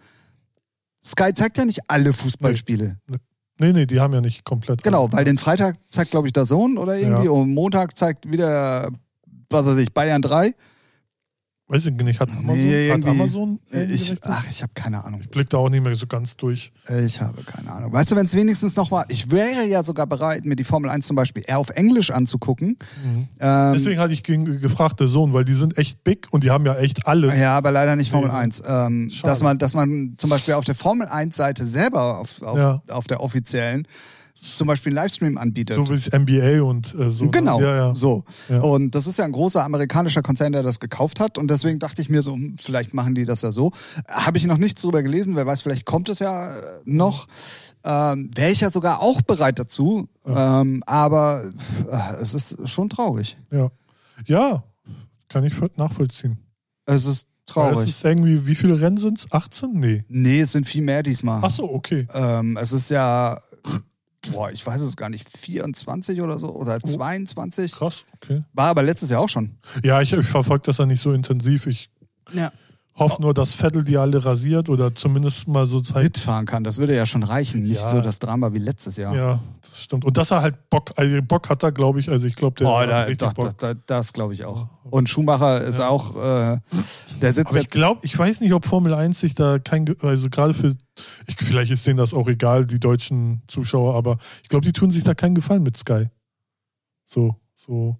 [1.04, 2.98] Sky zeigt ja nicht alle Fußballspiele.
[3.58, 4.82] nee, nee, die haben ja nicht komplett.
[4.82, 7.30] Genau, weil den Freitag zeigt, glaube ich, der Sohn oder irgendwie Ja.
[7.30, 8.90] und Montag zeigt wieder,
[9.48, 10.54] was weiß ich, Bayern 3.
[11.68, 13.58] Weiß ich nicht, hat Amazon, Nee, hat Amazon
[13.90, 15.20] Ich, ach, ich habe keine Ahnung.
[15.20, 16.70] Ich blick da auch nicht mehr so ganz durch.
[17.04, 17.92] Ich habe keine Ahnung.
[17.92, 20.88] Weißt du, wenn es wenigstens noch mal, ich wäre ja sogar bereit, mir die Formel
[20.90, 22.76] 1 zum Beispiel eher auf Englisch anzugucken.
[23.40, 26.50] Ähm, Deswegen hatte ich gegen, gefragt, The Zone, weil die sind echt big und die
[26.52, 27.36] haben ja echt alles.
[27.36, 28.36] ja, aber leider nicht Formel Nee.
[28.36, 28.62] 1.
[28.64, 32.82] Ähm, dass, man, dass man zum Beispiel auf der Formel 1-Seite selber, auf, auf, Ja.
[32.88, 33.88] auf der offiziellen,
[34.36, 35.76] zum Beispiel einen Livestream anbietet.
[35.76, 37.24] So wie es NBA und äh, so.
[37.24, 37.30] ne?
[37.30, 37.94] Genau, Ja, ja.
[37.94, 38.24] so.
[38.48, 38.60] Ja.
[38.60, 41.38] Und das ist ja ein großer amerikanischer Konzern, der das gekauft hat.
[41.38, 43.72] Und deswegen dachte ich mir so, hm, vielleicht machen die das ja so.
[44.08, 47.26] Habe ich noch nichts drüber gelesen, wer weiß, vielleicht kommt es ja äh, noch.
[47.84, 50.08] Ähm, Wäre ich ja sogar auch bereit dazu.
[50.26, 51.50] Ähm, aber
[51.90, 53.36] äh, es ist schon traurig.
[53.50, 53.68] ja.
[54.24, 54.64] Ja,
[55.28, 56.38] kann ich nachvollziehen.
[56.86, 57.88] Es ist Weil Es traurig.
[57.90, 59.30] ist irgendwie, wie viele Rennen sind es?
[59.30, 59.72] 18?
[59.74, 60.04] Nee.
[60.08, 61.40] nee, es sind viel mehr diesmal.
[61.42, 62.06] Ach so, okay.
[62.14, 63.38] Ähm, es ist ja,
[64.30, 67.72] boah, ich weiß es gar nicht, 24 oder so oder 22.
[67.72, 68.42] Krass, okay.
[68.52, 69.56] War aber letztes Jahr auch schon.
[69.82, 71.66] Ja, ich, ich verfolge das ja nicht so intensiv.
[71.66, 71.88] Ich
[72.32, 72.52] Ja.
[72.96, 76.02] Hoffe nur, dass Vettel die alle rasiert oder zumindest mal so zeigt.
[76.04, 76.64] mitfahren kann.
[76.64, 77.62] Das würde ja schon reichen.
[77.62, 77.90] Nicht Ja.
[77.90, 79.14] so das Drama wie letztes Jahr.
[79.14, 80.04] Ja, das stimmt.
[80.04, 82.08] Und dass er halt Bock, also Bock hat er, glaube ich.
[82.10, 83.44] Also ich glaube, der Oh, hat da, richtig doch, Bock.
[83.44, 84.66] das, das, das glaube ich auch.
[84.84, 86.58] Und Schumacher ist auch, äh,
[87.20, 90.30] der sitzt Aber ich glaube, ich weiß nicht, ob Formel 1 sich da kein, also
[90.30, 90.74] gerade für,
[91.26, 94.90] ich, vielleicht ist denen das auch egal, die deutschen Zuschauer, aber ich glaube, die tun
[94.90, 96.06] sich da keinen Gefallen mit Sky.
[97.06, 97.96] So, so,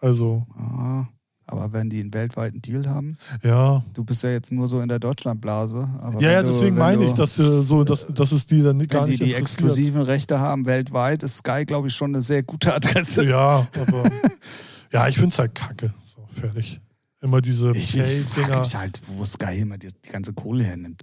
[0.00, 1.06] also, Ah,
[1.46, 3.82] aber wenn die einen weltweiten Deal haben, ja.
[3.94, 5.88] du bist ja jetzt nur so in der Deutschlandblase.
[6.18, 8.62] Ja, ja, du, deswegen wenn meine du, ich, dass, äh, so, dass, dass es die
[8.62, 11.94] dann nicht- gar wenn die nicht die exklusiven Rechte haben weltweit, ist Sky, glaube ich,
[11.94, 13.26] schon eine sehr gute Adresse.
[13.26, 14.10] Ja, aber,
[14.92, 15.92] ja, ich finde es halt kacke.
[16.04, 16.80] So, fertig.
[17.20, 21.02] Immer diese Ich, ich frage mich halt, wo Sky immer die, die ganze Kohle hernimmt.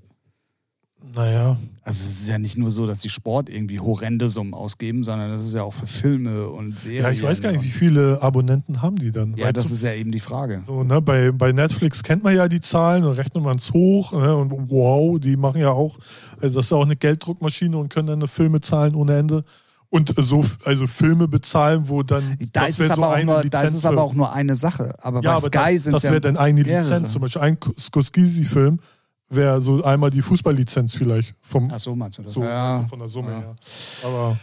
[1.16, 5.04] Naja, Also es ist ja nicht nur so, dass die Sport irgendwie horrende Summen ausgeben,
[5.04, 7.04] sondern das ist ja auch für Filme und Serien.
[7.04, 9.36] ja, ich weiß gar nicht, wie viele Abonnenten haben die dann?
[9.38, 10.62] Ja, Weil das zum- ist ja eben die Frage.
[10.68, 14.12] So, ne, bei, bei Netflix kennt man ja die Zahlen und rechnet man es hoch.
[14.12, 15.97] Ne, und wow, die machen ja auch,
[16.41, 19.43] also das ist ja auch eine Gelddruckmaschine und können dann Filme zahlen ohne Ende.
[19.91, 22.38] Und so, also Filme bezahlen, wo dann.
[22.52, 24.56] Da, das ist es, so aber auch nur, da ist es aber auch nur eine
[24.56, 24.93] Sache.
[25.02, 26.82] Aber ja, bei aber Sky das, sind das ja wäre dann eine mehrere.
[26.84, 27.12] Lizenz.
[27.14, 28.80] Zum Beispiel ein Skorsese-Film
[29.30, 31.36] wäre so einmal die Fußballlizenz vielleicht.
[31.41, 32.34] Vom, Ach so, meinst du das?
[32.34, 32.80] so, ja.
[32.80, 33.39] du, von der Summe Ja.
[33.39, 33.55] her.
[34.05, 34.38] Aber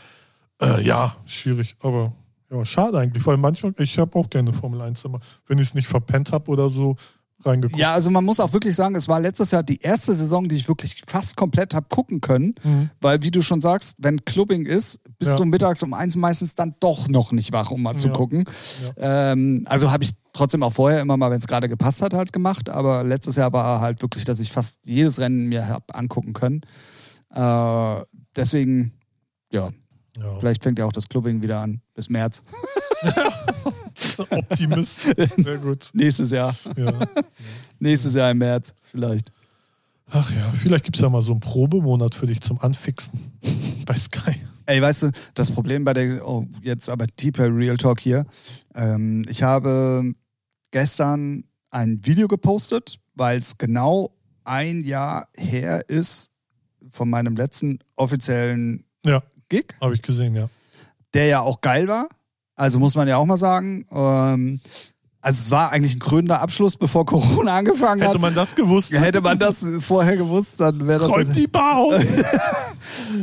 [0.60, 1.76] äh, ja, schwierig.
[1.82, 2.12] Aber
[2.50, 5.18] ja, schade eigentlich, weil manchmal, ich habe auch gerne Formel 1 immer,
[5.48, 6.96] wenn ich es nicht verpennt habe oder so,
[7.44, 7.78] reingeguckt.
[7.78, 10.54] ja, also man muss auch wirklich sagen, es war letztes Jahr die erste Saison, die
[10.56, 12.54] ich wirklich fast komplett habe gucken können.
[12.64, 12.90] Mhm.
[13.00, 15.36] Weil, wie du schon sagst, wenn Clubbing ist, bist Ja.
[15.36, 18.14] du mittags um eins meistens dann doch noch nicht wach, um mal zu Ja.
[18.14, 18.44] gucken.
[18.96, 22.32] Ähm, also habe ich trotzdem auch vorher immer mal, wenn es gerade gepasst hat, halt
[22.32, 22.68] gemacht.
[22.70, 26.60] Aber letztes Jahr war halt wirklich, dass ich fast jedes Rennen mir habe angucken können.
[27.30, 28.02] Äh,
[28.36, 28.92] deswegen,
[29.50, 29.70] ja,
[30.16, 30.38] Ja.
[30.38, 32.42] vielleicht fängt ja auch das Clubbing wieder an bis März.
[34.30, 35.00] Optimist.
[35.36, 35.90] Sehr gut.
[35.92, 36.54] Nächstes Jahr.
[36.76, 36.92] Ja.
[37.78, 39.30] Nächstes Jahr im März, vielleicht.
[40.10, 43.18] Ach ja, vielleicht gibt es ja mal so einen Probemonat für dich zum Anfixen
[43.86, 44.36] bei Sky.
[44.66, 48.24] Ey, weißt du, das Problem bei der, oh, jetzt aber deeper Real Talk hier.
[48.74, 50.12] Ähm, ich habe
[50.70, 54.14] gestern ein Video gepostet, weil es genau
[54.44, 56.30] ein Jahr her ist
[56.90, 60.48] von meinem letzten offiziellen Ja, Gig, habe ich gesehen, ja.
[61.14, 62.08] der ja auch geil war.
[62.54, 63.84] Also muss man ja auch mal sagen.
[63.90, 64.60] Ähm,
[65.26, 68.20] also es war eigentlich ein krönender Abschluss, bevor Corona angefangen Hätte hat.
[68.20, 71.10] man das gewusst, Hätte man das vorher gewusst, dann wäre das.
[71.10, 72.00] räumt die Bar aus.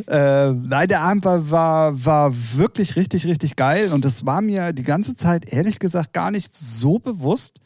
[0.08, 4.74] Äh, nein, der Abend war, war, war wirklich richtig, richtig geil und das war mir
[4.74, 7.60] die ganze Zeit ehrlich gesagt gar nicht so bewusst,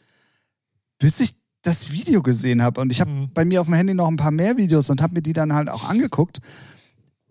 [0.98, 2.80] bis ich das Video gesehen habe.
[2.80, 3.30] Und ich habe Mhm.
[3.34, 5.52] bei mir auf dem Handy noch ein paar mehr Videos und habe mir die dann
[5.52, 6.38] halt auch angeguckt.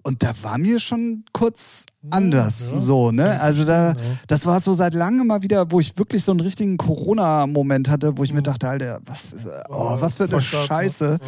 [0.07, 2.79] Und da war mir schon kurz anders, ja.
[2.79, 3.41] so, ne?
[3.41, 3.93] Also da,
[4.27, 8.17] das war so seit langem mal wieder, wo ich wirklich so einen richtigen Corona-Moment hatte,
[8.17, 9.35] wo ich mir dachte, Alter, was,
[9.67, 10.41] oh, was für eine ne?
[10.41, 11.19] Scheiße.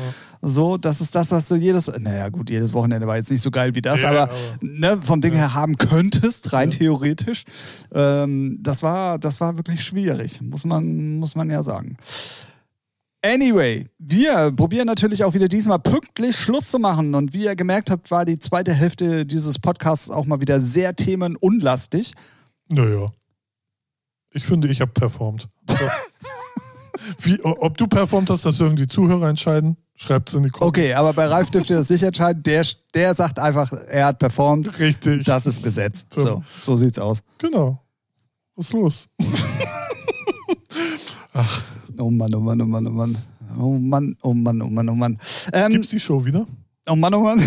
[0.41, 3.51] So, das ist das, was du jedes, naja gut, jedes Wochenende war jetzt nicht so
[3.51, 5.39] geil wie das, Ja, aber, aber- ne, vom Ding Ja.
[5.39, 7.43] her haben könntest, rein theoretisch.
[7.93, 11.97] Ähm, das war, das war wirklich schwierig, muss man, muss man ja sagen.
[13.21, 17.15] Anyway, wir probieren natürlich auch wieder diesmal pünktlich Schluss zu machen.
[17.15, 20.95] Und wie ihr gemerkt habt, war die zweite Hälfte dieses Podcasts auch mal wieder sehr
[20.95, 22.13] themenunlastig.
[22.69, 23.07] Naja.
[24.31, 25.49] Ich finde, ich habe performt.
[27.21, 29.77] Wie, ob du performt hast, das dürfen die Zuhörer entscheiden.
[29.95, 30.85] Schreibt es in die Kommentare.
[30.85, 32.43] Okay, aber bei Ralf dürft ihr das nicht entscheiden.
[32.43, 34.79] Der, der sagt einfach, er hat performt.
[34.79, 35.25] Richtig.
[35.25, 36.05] Das ist Gesetz.
[36.13, 37.19] So, so sieht's aus.
[37.37, 37.83] Genau.
[38.55, 39.07] Was ist los?
[41.33, 41.61] Ach.
[41.99, 43.17] Oh Mann, oh Mann, oh Mann, oh Mann.
[43.59, 45.17] Oh Mann, oh Mann, oh Mann, oh Mann.
[45.51, 46.47] Ähm, Gibt's die Show wieder?
[46.87, 47.43] Oh Mann, oh Mann.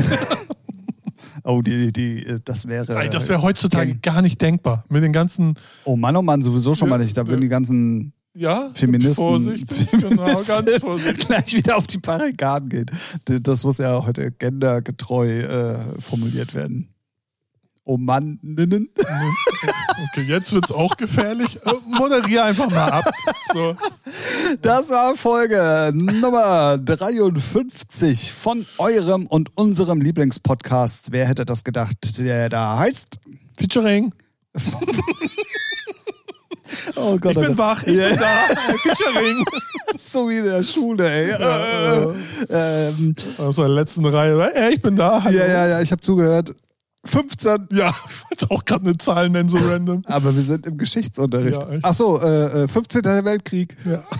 [1.44, 2.92] oh, die, die, das wäre.
[2.92, 4.84] Nein, das wäre heutzutage gar nicht denkbar.
[4.90, 5.54] Mit den ganzen.
[5.84, 7.16] Oh Mann, oh Mann, sowieso schon mal nicht.
[7.16, 11.26] Da würden die ganzen ja, Feministen, vorsichtig, genau, ganz vorsichtig.
[11.26, 12.90] gleich wieder auf die Barrikaden gehen.
[13.24, 16.91] Das muss ja heute gendergetreu äh, formuliert werden.
[17.84, 18.88] Oh Mann, ninnen.
[20.14, 21.58] Okay, jetzt wird's auch gefährlich.
[21.64, 23.04] Äh, moderier einfach mal ab.
[23.52, 23.76] So.
[24.60, 31.12] Das war Folge Nummer 53 von eurem und unserem Lieblingspodcast.
[31.12, 33.20] Wer hätte das gedacht, der da heißt?
[33.56, 34.12] Featuring.
[36.96, 37.58] Oh Gott, ich bin oh Gott.
[37.58, 38.08] wach, ich Ja.
[38.08, 38.76] bin da.
[38.78, 39.44] Featuring.
[39.98, 41.30] so wie in der Schule, ey.
[41.30, 42.14] Äh,
[42.88, 44.50] ähm, Aus der letzten Reihe.
[44.54, 45.22] Ey, ich bin da.
[45.22, 45.36] Hallo.
[45.38, 46.54] ja, ja, ja, ich habe zugehört.
[47.04, 47.68] 15.
[47.72, 50.04] Ja, ich wollte auch gerade eine Zahl nennen, so random.
[50.06, 51.60] Aber wir sind im Geschichtsunterricht.
[51.60, 51.78] Ja.
[51.82, 53.02] Ach so, äh, äh, 15.
[53.04, 53.76] Weltkrieg.
[53.84, 54.02] Ja.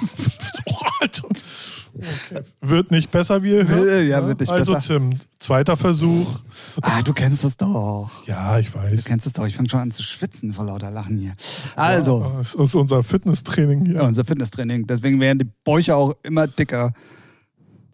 [0.67, 1.29] Oh, Alter.
[1.29, 2.41] Okay.
[2.61, 4.05] Wird nicht besser, wie ihr hört.
[4.09, 4.99] Ja, wird nicht also, besser.
[4.99, 6.39] Tim, zweiter Versuch.
[6.81, 8.09] Ah, du kennst es doch.
[8.27, 9.05] Ja, ich Du weiß.
[9.05, 9.45] kennst es doch.
[9.47, 11.35] Ich fange schon an zu schwitzen vor lauter Lachen hier.
[11.77, 13.95] Also, Ja, Das ist unser Fitnesstraining hier.
[13.97, 14.87] ja, unser Fitnesstraining.
[14.87, 16.93] Deswegen werden die Bäuche auch immer dicker.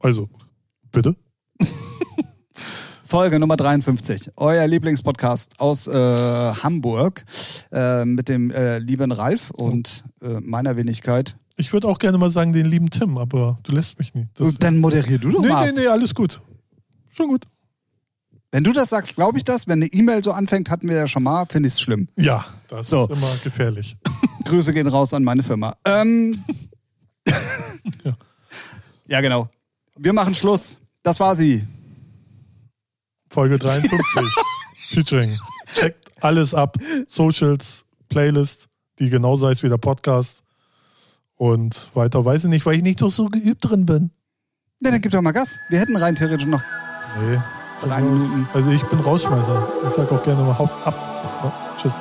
[0.00, 0.28] Also,
[0.92, 1.16] bitte?
[3.08, 4.32] Folge Nummer 53.
[4.36, 7.24] Euer Lieblingspodcast aus äh, Hamburg
[7.72, 11.34] äh, mit dem äh, lieben Ralf und äh, meiner Wenigkeit.
[11.56, 14.28] Ich würde auch gerne mal sagen, den lieben Tim, aber du lässt mich nicht.
[14.34, 15.62] Das, dann moderier du doch nee, mal.
[15.64, 15.74] nee, ab.
[15.78, 16.42] nee, alles gut.
[17.08, 17.44] Schon gut.
[18.52, 19.66] Wenn du das sagst, glaube ich das.
[19.66, 22.08] Wenn eine E-Mail so anfängt, hatten wir ja schon mal, finde ich es schlimm.
[22.14, 23.04] Ja, das So.
[23.04, 23.96] ist immer gefährlich.
[24.44, 25.74] Grüße gehen raus an meine Firma.
[25.86, 26.44] Ähm,
[28.04, 28.16] Ja.
[29.06, 29.48] ja, genau.
[29.96, 30.78] Wir machen Schluss.
[31.02, 31.66] Das war sie.
[33.30, 34.08] Folge 53.
[34.90, 35.30] Featuring.
[35.74, 36.76] Checkt alles ab.
[37.06, 38.68] Socials, Playlist,
[38.98, 40.42] die genauso heißt wie der Podcast.
[41.36, 44.10] Und weiter weiß ich nicht, weil ich nicht doch so geübt drin bin.
[44.80, 45.58] Ja, dann gib doch mal Gas.
[45.68, 46.62] Wir hätten rein theoretisch noch
[47.22, 47.38] Nee.
[47.80, 48.48] drei Minuten.
[48.54, 49.68] Also ich bin Rausschmeißer.
[49.86, 50.94] Ich sag auch gerne mal Haupt ab.
[51.44, 51.92] Ja, tschüss.